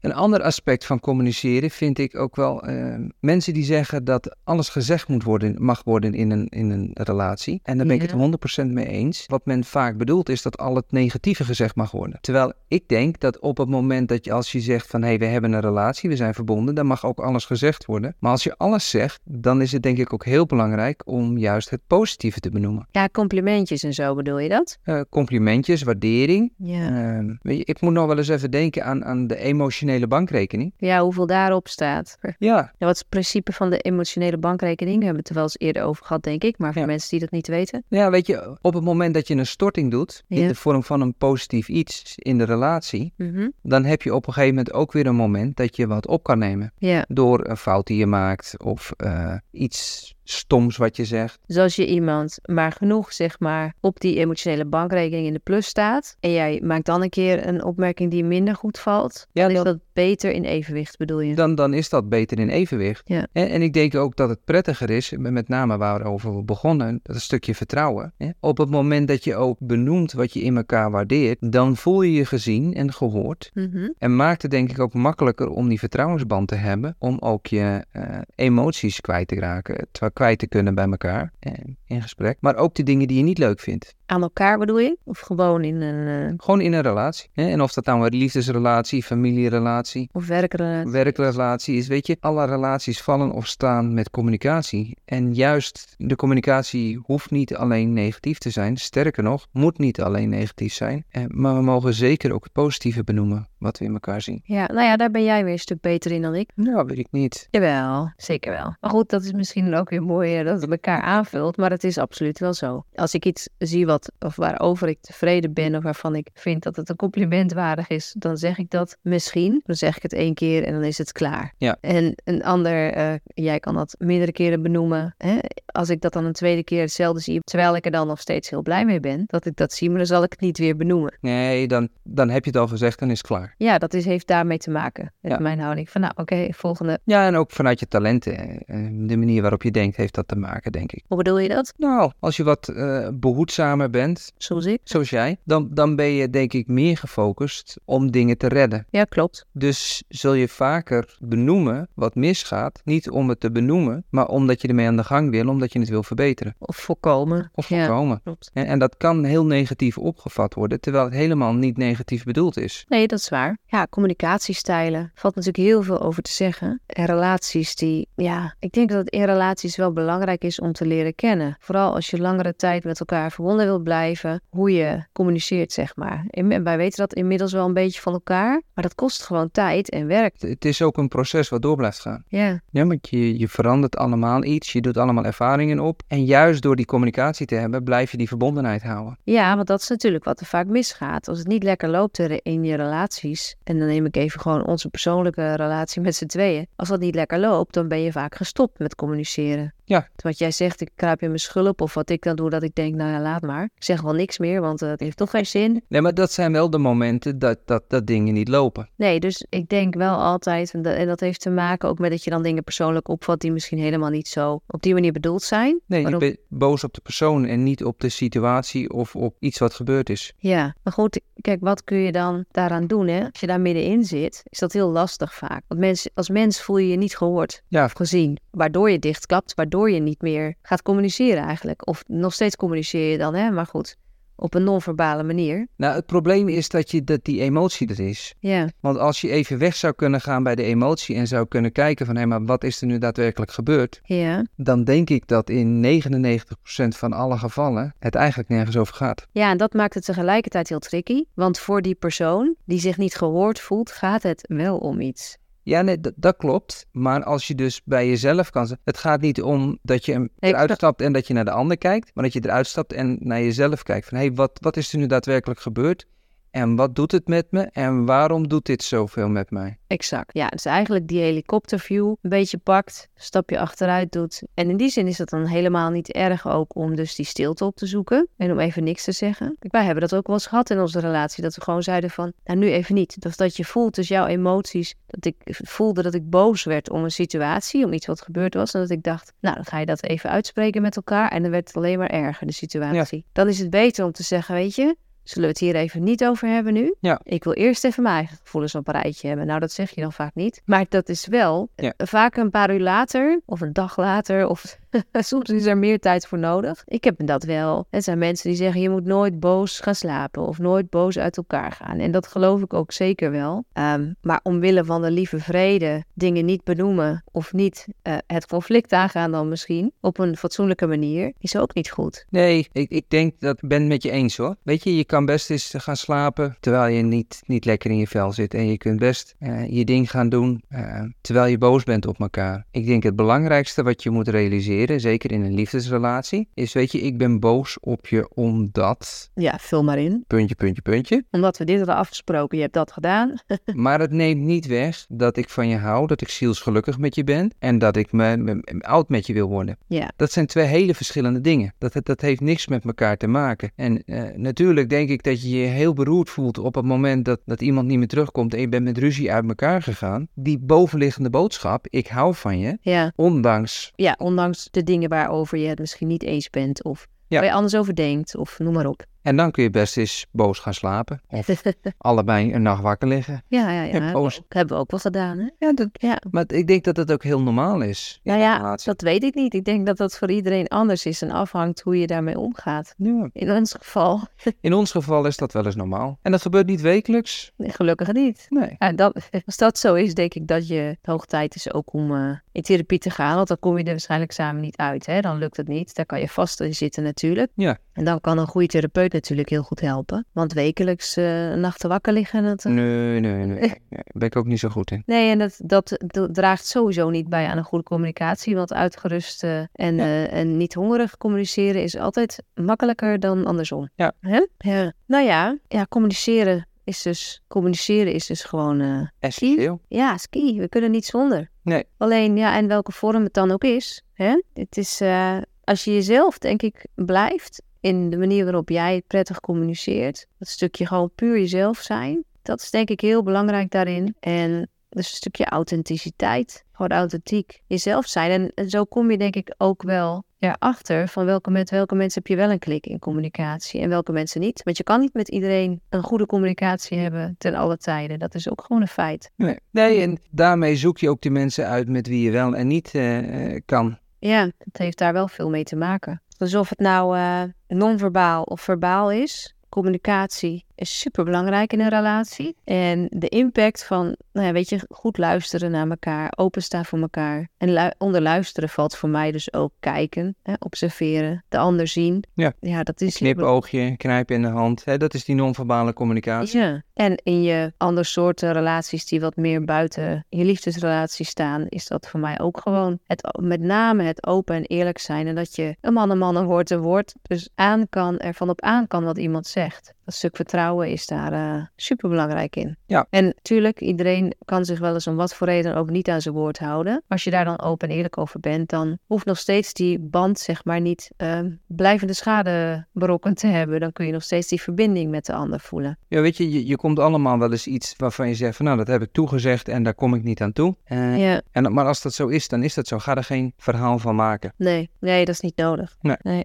[0.00, 4.68] Een ander aspect van communiceren vind ik ook wel eh, mensen die zeggen dat alles
[4.68, 7.60] gezegd moet worden, mag worden in een, in een relatie.
[7.62, 9.24] En daar ben ik het 100% mee eens.
[9.26, 12.18] Wat men vaak bedoelt is dat al het negatieve gezegd mag worden.
[12.20, 15.18] Terwijl ik denk dat op het moment dat je als je zegt van hé, hey,
[15.18, 18.14] we hebben een relatie, we zijn verbonden, dan mag ook alles gezegd worden.
[18.18, 21.70] Maar als je alles zegt, dan is het denk ik ook heel belangrijk om juist
[21.70, 22.86] het positieve te benoemen.
[22.90, 24.78] Ja, complimentjes en zo bedoel je dat?
[24.82, 26.52] Eh, complimentjes, waardering.
[26.56, 26.86] Ja.
[26.86, 30.72] Ehm, weet je, ik moet nog wel eens even denken aan, aan de emotionele bankrekening.
[30.76, 32.18] Ja, hoeveel daarop staat.
[32.38, 34.96] Ja, Ja, wat is het principe van de emotionele bankrekening?
[34.96, 36.58] Daar hebben we het er wel eens eerder over gehad, denk ik.
[36.58, 36.86] Maar voor Ja.
[36.86, 37.84] mensen die dat niet weten.
[37.88, 41.00] Ja, weet je, op het moment dat je een storting doet, in de vorm van
[41.00, 43.48] een positief iets in de relatie, Mhm.
[43.62, 46.22] dan heb je op een gegeven moment ook weer een moment dat je wat op
[46.22, 46.72] kan nemen.
[46.78, 51.38] Ja, Door een fout die je maakt of eh, iets stoms wat je zegt.
[51.46, 55.66] dus als je iemand maar genoeg, zeg maar, op die emotionele bankrekening in de plus
[55.66, 56.16] staat.
[56.20, 59.26] En jij maakt dan een keer een opmerking die minder goed valt.
[59.32, 61.34] Ja, dan is dat beter in evenwicht, bedoel je?
[61.34, 63.02] Dan, dan is dat beter in evenwicht.
[63.04, 63.26] Ja.
[63.32, 67.14] En, en ik denk ook dat het prettiger is, met name waarover we begonnen, dat
[67.14, 68.12] een stukje vertrouwen.
[68.16, 68.30] hè.
[68.40, 72.12] Op het moment dat je ook benoemt wat je in elkaar waardeert, dan voel je
[72.12, 73.50] je gezien en gehoord.
[73.54, 73.88] Mhm.
[73.98, 76.96] En maakt het denk ik ook makkelijker om die vertrouwensband te hebben.
[76.98, 78.02] Om ook je eh,
[78.34, 79.86] emoties kwijt te raken.
[79.90, 81.52] Terwijl kwijt te kunnen bij elkaar eh,
[81.86, 82.36] in gesprek.
[82.40, 83.94] Maar ook de dingen die je niet leuk vindt.
[84.06, 84.98] Aan elkaar bedoel je?
[85.04, 86.30] Of gewoon in een...
[86.30, 86.34] Uh...
[86.36, 87.30] Gewoon in een relatie.
[87.32, 87.48] Hè?
[87.48, 90.08] En of dat nou een liefdesrelatie, familierelatie...
[90.12, 90.90] Of werkrelatie.
[90.90, 92.16] Werkrelatie is, weet je.
[92.20, 94.96] Alle relaties vallen of staan met communicatie.
[95.04, 98.76] En juist de communicatie hoeft niet alleen negatief te zijn.
[98.76, 101.04] Sterker nog, moet niet alleen negatief zijn.
[101.08, 104.40] Eh, maar we mogen zeker ook het positieve benoemen wat we in elkaar zien.
[104.44, 106.50] Ja, nou ja, daar ben jij weer een stuk beter in dan ik.
[106.54, 107.48] Nou, weet ik niet.
[107.50, 108.76] Jawel, zeker wel.
[108.80, 111.56] Maar goed, dat is misschien ook weer mooi dat het elkaar aanvult.
[111.56, 112.84] Maar het is absoluut wel zo.
[112.94, 116.76] Als ik iets zie wat of waarover ik tevreden ben of waarvan ik vind dat
[116.76, 119.60] het een compliment waardig is, dan zeg ik dat misschien.
[119.64, 121.54] Dan zeg ik het één keer en dan is het klaar.
[121.58, 121.76] Ja.
[121.80, 125.14] En een ander, uh, jij kan dat meerdere keren benoemen.
[125.18, 125.38] Hè?
[125.66, 128.50] Als ik dat dan een tweede keer hetzelfde zie, terwijl ik er dan nog steeds
[128.50, 130.76] heel blij mee ben, dat ik dat zie, maar dan zal ik het niet weer
[130.76, 131.18] benoemen.
[131.20, 133.54] Nee, dan, dan heb je het al gezegd, dan is het klaar.
[133.58, 135.12] Ja, dat is, heeft daarmee te maken.
[135.20, 135.38] Met ja.
[135.38, 136.98] mijn houding van nou, oké, volgende.
[137.04, 138.64] Ja, en ook vanuit je talenten.
[138.66, 141.04] Eh, de manier waarop je denkt, heeft dat te maken, denk ik.
[141.08, 141.72] Hoe bedoel je dat?
[141.76, 144.32] Nou, als je wat uh, behoedzamer bent.
[144.36, 144.80] Zoals ik.
[144.84, 145.36] Zoals jij.
[145.44, 148.86] Dan, dan ben je denk ik meer gefocust om dingen te redden.
[148.90, 149.46] Ja, klopt.
[149.52, 152.80] Dus zul je vaker benoemen wat misgaat.
[152.84, 155.78] Niet om het te benoemen, maar omdat je ermee aan de gang wil, omdat je
[155.78, 156.54] het wil verbeteren.
[156.58, 157.50] Of voorkomen.
[157.54, 158.14] Of voorkomen.
[158.14, 158.50] Ja, klopt.
[158.52, 162.84] En, en dat kan heel negatief opgevat worden, terwijl het helemaal niet negatief bedoeld is.
[162.88, 163.58] Nee, dat is waar.
[163.66, 165.10] Ja, communicatiestijlen.
[165.14, 166.80] Valt natuurlijk heel veel over te zeggen.
[166.86, 171.14] En relaties die, ja, ik denk dat in relaties wel belangrijk is om te leren
[171.14, 171.56] kennen.
[171.60, 176.24] Vooral als je langere tijd met elkaar verbonden wilt blijven, hoe je communiceert, zeg maar.
[176.30, 179.90] En wij weten dat inmiddels wel een beetje van elkaar, maar dat kost gewoon tijd
[179.90, 180.34] en werk.
[180.38, 182.24] Het is ook een proces wat door blijft gaan.
[182.28, 182.60] Ja.
[182.70, 186.02] Ja, want je, je verandert allemaal iets, je doet allemaal ervaringen op.
[186.06, 189.18] En juist door die communicatie te hebben, blijf je die verbondenheid houden.
[189.24, 191.28] Ja, want dat is natuurlijk wat er vaak misgaat.
[191.28, 194.88] Als het niet lekker loopt in je relaties, en dan neem ik even gewoon onze
[194.88, 196.66] persoonlijke relatie met z'n tweeën.
[196.76, 199.74] Als dat niet lekker loopt, dan ben je vaak gestopt met communiceren.
[199.84, 200.08] Ja.
[200.16, 202.74] Wat jij zegt, ik kruip in mijn schulp of wat ik dan doe, dat ik
[202.74, 203.64] denk, nou ja, laat maar.
[203.64, 205.82] Ik zeg wel niks meer, want uh, het heeft toch geen zin.
[205.88, 208.88] Nee, maar dat zijn wel de momenten dat, dat, dat dingen niet lopen.
[208.96, 212.10] Nee, dus ik denk wel altijd, en dat, en dat heeft te maken ook met
[212.10, 215.42] dat je dan dingen persoonlijk opvat die misschien helemaal niet zo op die manier bedoeld
[215.42, 215.80] zijn.
[215.86, 219.58] Nee, je bent boos op de persoon en niet op de situatie of op iets
[219.58, 220.32] wat gebeurd is.
[220.38, 223.20] Ja, maar goed, kijk, wat kun je dan daaraan doen, hè?
[223.20, 225.62] Als je daar middenin zit, is dat heel lastig vaak.
[225.68, 227.84] Want mens, als mens voel je je niet gehoord ja.
[227.84, 231.86] of gezien, waardoor je dichtklapt, waardoor je niet meer gaat communiceren eigenlijk.
[231.86, 233.50] Of nog steeds communiceer je dan, hè?
[233.50, 233.96] Maar goed,
[234.36, 235.66] op een non-verbale manier.
[235.76, 238.34] Nou, het probleem is dat, je, dat die emotie er is.
[238.38, 238.68] Ja.
[238.80, 242.06] Want als je even weg zou kunnen gaan bij de emotie en zou kunnen kijken
[242.06, 244.00] van hé, maar wat is er nu daadwerkelijk gebeurd?
[244.02, 244.44] Ja.
[244.56, 249.26] Dan denk ik dat in 99% van alle gevallen het eigenlijk nergens over gaat.
[249.32, 251.24] Ja, en dat maakt het tegelijkertijd heel tricky.
[251.34, 255.36] Want voor die persoon die zich niet gehoord voelt, gaat het wel om iets.
[255.66, 256.86] Ja, nee, dat klopt.
[256.92, 260.70] Maar als je dus bij jezelf kan zeggen, het gaat niet om dat je eruit
[260.70, 263.40] stapt en dat je naar de ander kijkt, maar dat je eruit stapt en naar
[263.40, 264.08] jezelf kijkt.
[264.08, 266.06] Van hé, hey, wat, wat is er nu daadwerkelijk gebeurd?
[266.56, 267.68] En wat doet het met me?
[267.72, 269.78] En waarom doet dit zoveel met mij?
[269.86, 270.34] Exact.
[270.34, 274.42] Ja, dus eigenlijk die helikopterview een beetje pakt, een stapje achteruit doet.
[274.54, 277.64] En in die zin is het dan helemaal niet erg ook om dus die stilte
[277.64, 278.28] op te zoeken.
[278.36, 279.56] En om even niks te zeggen.
[279.58, 281.42] Wij hebben dat ook wel eens gehad in onze relatie.
[281.42, 283.22] Dat we gewoon zeiden van, nou nu even niet.
[283.22, 284.94] Dat, dat je voelt, dus jouw emoties.
[285.06, 288.74] Dat ik voelde dat ik boos werd om een situatie, om iets wat gebeurd was.
[288.74, 291.30] En dat ik dacht, nou dan ga je dat even uitspreken met elkaar.
[291.30, 293.24] En dan werd het alleen maar erger, de situatie.
[293.32, 294.96] Dan is het beter om te zeggen, weet je,
[295.28, 296.94] Zullen we het hier even niet over hebben nu?
[297.00, 297.20] Ja.
[297.22, 299.46] Ik wil eerst even mijn eigen gevoelens op een rijtje hebben.
[299.46, 300.62] Nou, dat zeg je dan vaak niet.
[300.64, 301.92] Maar dat is wel ja.
[301.96, 304.78] vaak een paar uur later, of een dag later, of
[305.12, 306.82] soms is er meer tijd voor nodig.
[306.86, 307.86] Ik heb dat wel.
[307.90, 311.36] Er zijn mensen die zeggen: je moet nooit boos gaan slapen of nooit boos uit
[311.36, 311.98] elkaar gaan.
[311.98, 313.64] En dat geloof ik ook zeker wel.
[313.74, 318.92] Um, maar omwille van de lieve vrede dingen niet benoemen of niet uh, het conflict
[318.92, 322.26] aangaan, dan misschien op een fatsoenlijke manier, is ook niet goed.
[322.30, 324.56] Nee, ik, ik denk dat ik ben het met je eens hoor.
[324.62, 328.06] Weet je, je kan best eens gaan slapen terwijl je niet, niet lekker in je
[328.06, 328.54] vel zit.
[328.54, 332.20] En je kunt best uh, je ding gaan doen uh, terwijl je boos bent op
[332.20, 332.64] elkaar.
[332.70, 337.00] Ik denk het belangrijkste wat je moet realiseren, zeker in een liefdesrelatie, is weet je,
[337.00, 339.30] ik ben boos op je omdat...
[339.34, 340.24] Ja, vul maar in.
[340.26, 341.24] Puntje, puntje, puntje.
[341.30, 343.34] Omdat we dit hadden afgesproken, je hebt dat gedaan.
[343.74, 347.24] maar het neemt niet weg dat ik van je hou, dat ik zielsgelukkig met je
[347.24, 349.78] ben en dat ik me, me, me oud met je wil worden.
[349.86, 350.10] Ja.
[350.16, 351.74] Dat zijn twee hele verschillende dingen.
[351.78, 353.70] Dat, dat heeft niks met elkaar te maken.
[353.74, 357.40] En uh, natuurlijk denk ik dat je je heel beroerd voelt op het moment dat,
[357.44, 360.28] dat iemand niet meer terugkomt en je bent met ruzie uit elkaar gegaan.
[360.34, 363.12] Die bovenliggende boodschap, ik hou van je, ja.
[363.16, 363.92] ondanks...
[363.94, 367.38] Ja, ondanks de dingen waarover je het misschien niet eens bent of Ja.
[367.38, 369.04] waar je anders over denkt of noem maar op.
[369.26, 371.20] En dan kun je best eens boos gaan slapen.
[371.28, 371.48] Of
[371.98, 373.42] allebei een nacht wakker liggen.
[373.48, 373.82] ja, ja, ja.
[373.82, 374.38] Ja, Hebben, we boos.
[374.38, 375.48] ook, hebben we ook wel gedaan, hè?
[375.58, 376.18] Ja, dat, Ja.
[376.30, 378.20] maar ik denk dat dat ook heel normaal is.
[378.22, 378.92] Nou ja, relatie.
[378.92, 379.54] dat weet ik niet.
[379.54, 382.94] Ik denk dat dat voor iedereen anders is en afhangt hoe je daarmee omgaat.
[382.96, 383.28] Ja.
[383.32, 384.20] In ons geval,
[384.60, 386.18] In ons geval is dat wel eens normaal.
[386.22, 387.52] En dat gebeurt niet wekelijks.
[387.58, 388.46] gelukkig niet.
[388.48, 388.76] Nee.
[388.78, 391.92] Ja, dat, als dat zo is, denk ik dat je het hoog tijd is ook
[391.92, 393.34] om eh, in therapie te gaan.
[393.36, 395.06] Want dan kom je er waarschijnlijk samen niet uit.
[395.06, 395.20] Hè?
[395.20, 395.94] Dan lukt het niet.
[395.94, 397.50] Daar kan je vast in zitten natuurlijk.
[397.54, 397.78] Ja.
[397.92, 400.26] En dan kan een goede therapeut natuurlijk heel goed helpen.
[400.32, 403.58] Want wekelijks eh nachten wakker liggen, dat, eh, Nee, nee, nee.
[403.90, 405.02] Daar ben ik ook niet zo goed in.
[405.06, 408.54] Nee, en dat, dat, dat draagt sowieso niet bij aan een goede communicatie.
[408.54, 410.26] Want uitgerust eh, en, Ja.
[410.26, 413.88] en niet hongerig communiceren is altijd makkelijker dan andersom.
[413.94, 414.12] Ja.
[414.20, 414.46] Hè?
[414.58, 414.92] ja.
[415.06, 419.80] Nou ja, ja, communiceren is dus, communiceren is dus gewoon, eh, Essentieel.
[419.88, 420.60] ja, ski.
[420.60, 421.50] We kunnen niet zonder.
[421.62, 421.84] Nee.
[421.96, 424.02] Alleen, ja, en welke vorm het dan ook is.
[424.14, 424.42] Hè?
[424.54, 429.40] Het is, eh, als je jezelf, denk ik, blijft in de manier waarop jij prettig
[429.40, 430.26] communiceert.
[430.38, 432.24] Dat stukje gewoon puur jezelf zijn.
[432.42, 434.14] Dat is denk ik heel belangrijk daarin.
[434.20, 436.64] En dus een stukje authenticiteit.
[436.72, 438.30] Gewoon authentiek jezelf zijn.
[438.30, 442.22] En, en zo kom je denk ik ook wel erachter van welke, met welke mensen
[442.22, 444.62] heb je wel een klik in communicatie en welke mensen niet.
[444.62, 448.18] Want je kan niet met iedereen een goede communicatie hebben ten alle tijden.
[448.18, 449.30] Dat is ook gewoon een feit.
[449.36, 449.58] Nee.
[449.70, 452.94] nee, en daarmee zoek je ook die mensen uit met wie je wel en niet
[452.94, 453.98] eh, eh, kan.
[454.18, 456.22] Ja, het heeft daar wel veel mee te maken.
[456.38, 461.88] Dus of het nou eh non-verbaal of verbaal is, communicatie is super belangrijk in een
[461.88, 462.56] relatie.
[462.64, 467.48] En de impact van, nou ja, weet je, goed luisteren naar elkaar, openstaan voor elkaar.
[467.56, 472.24] En lu- onder luisteren valt voor mij dus ook kijken, hè, observeren, de ander zien.
[472.34, 472.52] Ja.
[472.60, 474.84] ja dat is Knipoogje, knijpen in de hand.
[474.84, 476.60] Hè, dat is die non-verbale communicatie.
[476.60, 481.86] Ja, en in je andere soorten relaties die wat meer buiten je liefdesrelatie staan, is
[481.86, 485.26] dat voor mij ook gewoon het, met name het open en eerlijk zijn.
[485.26, 488.48] En dat je een man een man, een woord een woord, dus aan kan, ervan
[488.48, 489.94] op aan kan wat iemand zegt.
[490.04, 492.76] Dat stuk vertrouwen is daar eh super belangrijk in.
[492.86, 493.06] Ja.
[493.10, 496.34] En natuurlijk, iedereen kan zich wel eens om wat voor reden ook niet aan zijn
[496.34, 497.02] woord houden.
[497.08, 500.38] Als je daar dan open en eerlijk over bent, dan hoeft nog steeds die band,
[500.38, 503.80] zeg maar, niet eh, blijvende schade berokkend te hebben.
[503.80, 505.98] Dan kun je nog steeds die verbinding met de ander voelen.
[506.08, 508.76] Ja, weet je, je, je komt allemaal wel eens iets waarvan je zegt van nou,
[508.78, 510.76] dat heb ik toegezegd en daar kom ik niet aan toe.
[510.84, 512.98] Eh, Ja, en, maar als dat zo is, dan is dat zo.
[512.98, 514.52] Ga er geen verhaal van maken.
[514.56, 515.96] nee, nee, dat is niet nodig.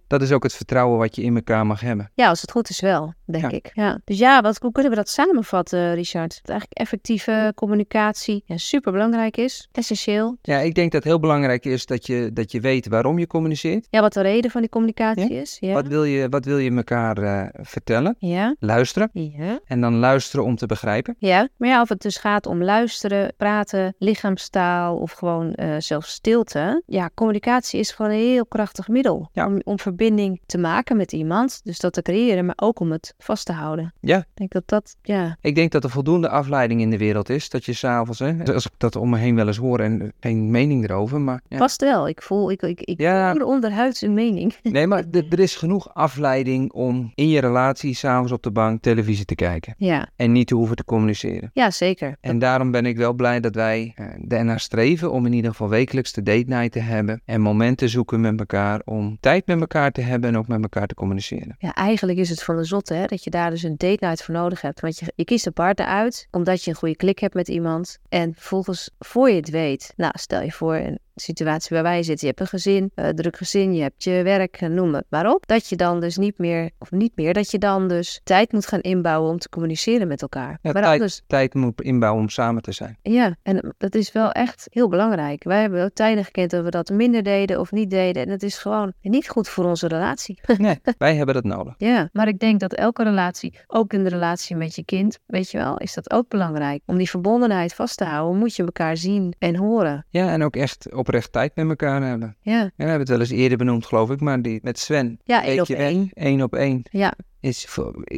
[0.08, 2.12] Dat is ook het vertrouwen wat je in elkaar mag hebben.
[2.14, 3.50] Ja, als het goed is wel, denk Ja.
[3.58, 3.72] ik.
[3.74, 4.00] Ja.
[4.12, 6.40] Dus ja, wat, hoe kunnen we dat samenvatten, Richard?
[6.42, 10.38] Dat eigenlijk effectieve communicatie ja, super belangrijk is, essentieel.
[10.42, 13.28] Ja, ik denk dat het heel belangrijk is dat je, dat je weet waarom je
[13.28, 13.88] communiceert.
[13.90, 15.58] Ja, wat de reden van die communicatie is.
[15.60, 15.74] Ja.
[15.74, 18.16] Wat, wil je, wat wil je elkaar eh, vertellen?
[18.20, 18.56] Ja.
[18.60, 19.10] Luisteren.
[19.14, 19.60] Ja.
[19.66, 21.16] En dan luisteren om te begrijpen.
[21.20, 26.12] Ja, maar ja, of het dus gaat om luisteren, praten, lichaamstaal of gewoon eh, zelfs
[26.12, 26.84] stilte.
[26.86, 29.46] Ja, communicatie is gewoon een heel krachtig middel Ja.
[29.46, 31.62] om, om verbinding te maken met iemand.
[31.64, 33.94] Dus dat te creëren, maar ook om het vast te houden.
[34.02, 34.18] Ja.
[34.18, 37.50] Ik denk dat dat, ja, Ik denk dat er voldoende afleiding in de wereld is.
[37.50, 40.52] Dat je s'avonds, hè, als ik dat om me heen wel eens hoor en geen
[40.52, 41.22] mening erover.
[41.22, 41.58] Maar ja.
[41.58, 42.08] past wel.
[42.08, 43.34] Ik voel, ik, ik, ik Ja.
[43.36, 44.54] voel onderhuids een mening.
[44.64, 49.26] Nee, maar er is genoeg afleiding om in je relatie s'avonds op de bank televisie
[49.26, 49.74] te kijken.
[49.78, 51.50] Ja, En niet te hoeven te communiceren.
[51.54, 52.18] ja zeker.
[52.22, 55.70] En daarom ben ik wel blij dat wij eh, ernaar streven om in ieder geval
[55.70, 57.22] wekelijks de date night te hebben.
[57.26, 60.88] En momenten zoeken met elkaar om tijd met elkaar te hebben en ook met elkaar
[60.88, 61.56] te communiceren.
[61.60, 64.24] Ja, eigenlijk is het van de zotte hè, dat je daar dus een date night
[64.24, 64.80] voor nodig hebt.
[64.80, 67.98] Want je, kiest een partner uit omdat je een goede klik hebt met iemand.
[68.10, 72.28] En vervolgens, voor je het weet, nou stel je voor situatie waar wij zitten.
[72.28, 75.30] Je hebt een gezin, een druk gezin, je hebt je werk, eh, noem het maar
[75.34, 75.48] op.
[75.48, 78.68] Dat je dan dus niet meer, of niet meer, dat je dan dus tijd moet
[78.68, 80.50] gaan inbouwen om te communiceren met elkaar.
[80.62, 80.86] Ja, maar tijd.
[80.94, 82.98] anders, Tijd moet inbouwen om samen te zijn.
[83.02, 85.44] ja, en dat is wel echt heel belangrijk.
[85.44, 88.24] Wij hebben ook tijden gekend dat we dat minder deden of niet deden.
[88.24, 90.40] En dat is gewoon niet goed voor onze relatie.
[90.62, 91.74] Nee, wij hebben dat nodig.
[91.78, 95.52] Ja, maar ik denk dat elke relatie, ook in de relatie met je kind, weet
[95.52, 96.82] je wel, is dat ook belangrijk.
[96.86, 100.06] Om die verbondenheid vast te houden, moet je elkaar zien en horen.
[100.10, 102.36] Ja, en ook echt oprecht tijd met elkaar hebben.
[102.42, 105.20] Ja, Ja, we hebben het wel eens eerder benoemd, geloof ik, maar die met Sven.
[105.24, 106.10] ja één op één.
[106.14, 106.84] één op één.
[106.92, 107.14] Ja.
[107.40, 107.68] Is,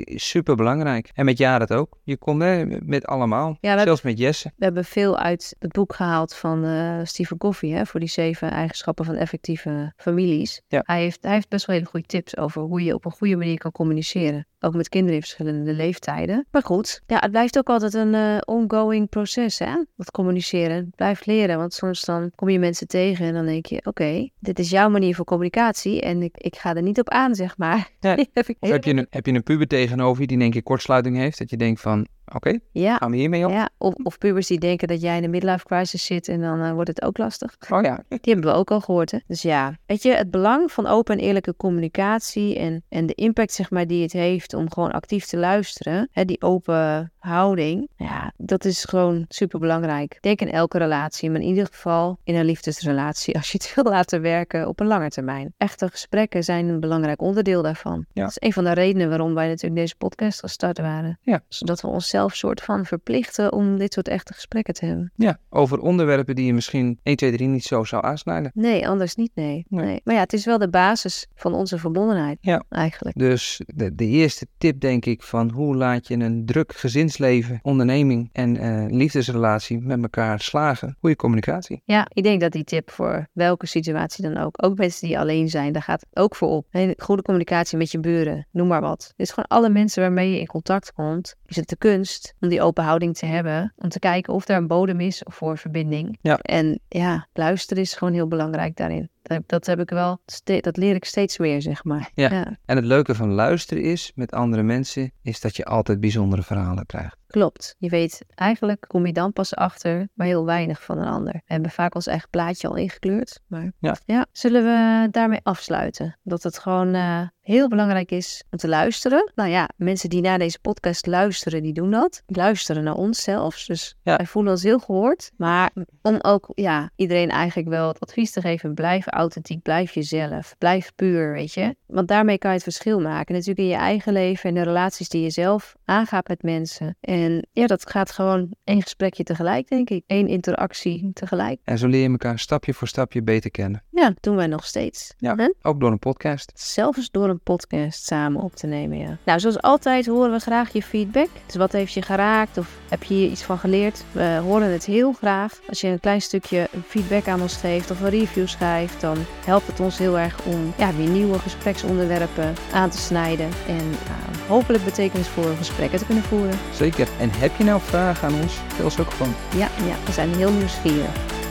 [0.05, 1.09] super belangrijk.
[1.13, 1.97] En met Jared ook.
[2.03, 3.57] Je komt hè, met allemaal.
[3.61, 4.51] Ja, Zelfs met Jesse.
[4.57, 8.51] we hebben veel uit het boek gehaald van eh Stephen Covey, hè, voor die zeven
[8.51, 10.61] eigenschappen van effectieve families.
[10.67, 10.81] Ja.
[10.85, 13.35] Hij, heeft, hij heeft best wel hele goede tips over hoe je op een goede
[13.35, 14.47] manier kan communiceren.
[14.65, 16.45] Ook met kinderen in verschillende leeftijden.
[16.51, 19.83] Maar goed, ja, het blijft ook altijd een eh, ongoing proces, hè?
[19.95, 20.75] Dat communiceren.
[20.75, 24.29] Het blijft leren, want soms dan kom je mensen tegen en dan denk je, oké,
[24.39, 27.57] dit is jouw manier van communicatie en ik, ik ga er niet op aan, zeg
[27.57, 27.89] maar.
[27.99, 28.15] Ja.
[28.23, 30.43] Die heb ik Of heb je, een, heb je een puber tegenover je die in
[30.43, 31.37] één keer kortsluiting heeft?
[31.37, 32.97] Dat je denkt van, Oké, Ja.
[32.97, 33.51] gaan we hiermee op?
[33.51, 36.61] Ja, of, of pubers die denken dat jij in een midlife crisis zit en dan
[36.61, 37.55] eh, wordt het ook lastig.
[37.69, 39.17] Oh ja, Die hebben we ook al gehoord, hè?
[39.27, 43.51] Dus ja, weet je, het belang van open en eerlijke communicatie en, en de impact,
[43.51, 48.33] zeg maar, die het heeft om gewoon actief te luisteren, hè, die open houding, ja,
[48.37, 50.17] dat is gewoon super belangrijk.
[50.21, 53.83] Denk in elke relatie, maar in ieder geval in een liefdesrelatie, als je het wil
[53.83, 55.53] laten werken op een lange termijn.
[55.57, 58.05] Echte gesprekken zijn een belangrijk onderdeel daarvan.
[58.13, 58.21] Ja.
[58.21, 61.19] Dat is een van de redenen waarom wij natuurlijk deze podcast gestart waren.
[61.21, 61.41] Ja.
[61.47, 65.11] Zodat we onszelf soort van verplichten om dit soort echte gesprekken te hebben.
[65.15, 68.51] ja, over onderwerpen die je misschien 1, 2, 3 niet zo zou aansnijden.
[68.53, 69.65] Nee, anders niet, nee.
[69.69, 69.85] Nee.
[69.85, 70.01] nee.
[70.03, 72.37] Maar ja, het is wel de basis van onze verbondenheid.
[72.41, 72.63] Ja.
[72.69, 73.17] Eigenlijk.
[73.17, 78.29] Dus de, de eerste tip denk ik van hoe laat je een druk gezinsleven, onderneming
[78.31, 80.97] en eh, liefdesrelatie met elkaar slagen?
[80.99, 81.81] Goede communicatie.
[81.85, 85.49] Ja, ik denk dat die tip voor welke situatie dan ook, ook mensen die alleen
[85.49, 86.67] zijn, daar gaat het ook voor op.
[86.97, 89.03] Goede communicatie met je buren, noem maar wat.
[89.03, 92.02] Het is gewoon alle mensen waarmee je in contact komt, is het de kunst
[92.39, 95.57] om die open houding te hebben, om te kijken of er een bodem is voor
[95.57, 96.17] verbinding.
[96.21, 96.37] Ja.
[96.37, 99.09] En ja, luisteren is gewoon heel belangrijk daarin.
[99.23, 102.09] Dat, dat heb ik wel, dat leer ik steeds meer, zeg maar.
[102.13, 102.31] Ja.
[102.65, 106.85] En het leuke van luisteren is met andere mensen, is dat je altijd bijzondere verhalen
[106.85, 107.17] krijgt.
[107.27, 107.75] Klopt.
[107.77, 111.33] Je weet, eigenlijk kom je dan pas achter, maar heel weinig van een ander.
[111.33, 113.39] We hebben vaak ons eigen plaatje al ingekleurd.
[113.47, 113.71] Maar
[114.05, 114.25] Ja.
[114.31, 116.17] zullen we daarmee afsluiten?
[116.23, 119.31] Dat het gewoon eh, heel belangrijk is om te luisteren.
[119.35, 122.23] Nou ja, mensen die naar deze podcast luisteren, die doen dat.
[122.25, 123.65] Luisteren naar ons zelfs.
[123.65, 124.15] Dus Ja.
[124.17, 125.31] wij voelen ons heel gehoord.
[125.37, 125.71] Maar
[126.01, 130.55] om ook ja, iedereen eigenlijk wel het advies te geven, blijf authentiek, blijf jezelf.
[130.57, 131.75] Blijf puur, weet je.
[131.85, 133.33] Want daarmee kan je het verschil maken.
[133.33, 136.97] Natuurlijk in je eigen leven en de relaties die je zelf aangaat met mensen.
[137.01, 140.03] En ja, dat gaat gewoon één gesprekje tegelijk, denk ik.
[140.07, 141.59] Eén interactie tegelijk.
[141.63, 143.83] En zo leer je elkaar stapje voor stapje beter kennen.
[143.89, 145.13] Ja, dat doen wij nog steeds.
[145.17, 145.51] Ja.
[145.61, 146.51] Ook door een podcast.
[146.55, 149.17] Zelfs door een podcast samen op te nemen, ja.
[149.25, 151.29] Nou, zoals altijd horen we graag je feedback.
[151.45, 154.03] Dus wat heeft je geraakt of heb je hier iets van geleerd?
[154.11, 155.59] We horen het heel graag.
[155.67, 159.67] Als je een klein stukje feedback aan ons geeft of een review schrijft, dan helpt
[159.67, 163.49] het ons heel erg om ja, weer nieuwe gespreksonderwerpen aan te snijden.
[163.67, 166.59] En uh, hopelijk betekenisvolle gesprekken te kunnen voeren.
[166.73, 167.07] Zeker.
[167.19, 168.53] En heb je nou vragen aan ons?
[168.73, 169.33] Stel ze ook gewoon.
[169.55, 171.42] Ja, ja, we zijn heel nieuwsgierig.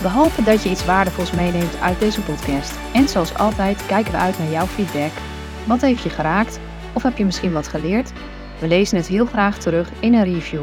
[0.00, 2.78] We hopen dat je iets waardevols meeneemt uit deze podcast.
[2.94, 5.10] En zoals altijd kijken we uit naar jouw feedback.
[5.66, 6.60] Wat heeft je geraakt?
[6.94, 8.12] Of heb je misschien wat geleerd?
[8.60, 10.62] We lezen het heel graag terug in een review.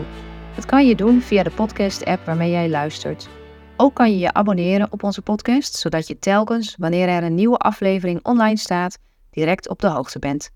[0.56, 3.30] Dat kan je doen via de podcast-app waarmee jij luistert.
[3.76, 7.58] Ook kan je je abonneren op onze podcast, zodat je telkens, wanneer er een nieuwe
[7.58, 8.98] aflevering online staat,
[9.30, 10.50] direct op de hoogte bent.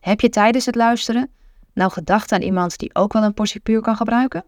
[0.00, 1.30] Heb je tijdens het luisteren
[1.74, 4.44] nou gedacht aan iemand die ook wel een portie puur kan gebruiken?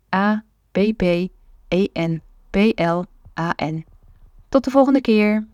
[2.51, 3.85] P-L-A-N.
[4.49, 5.47] Tot de volgende keer.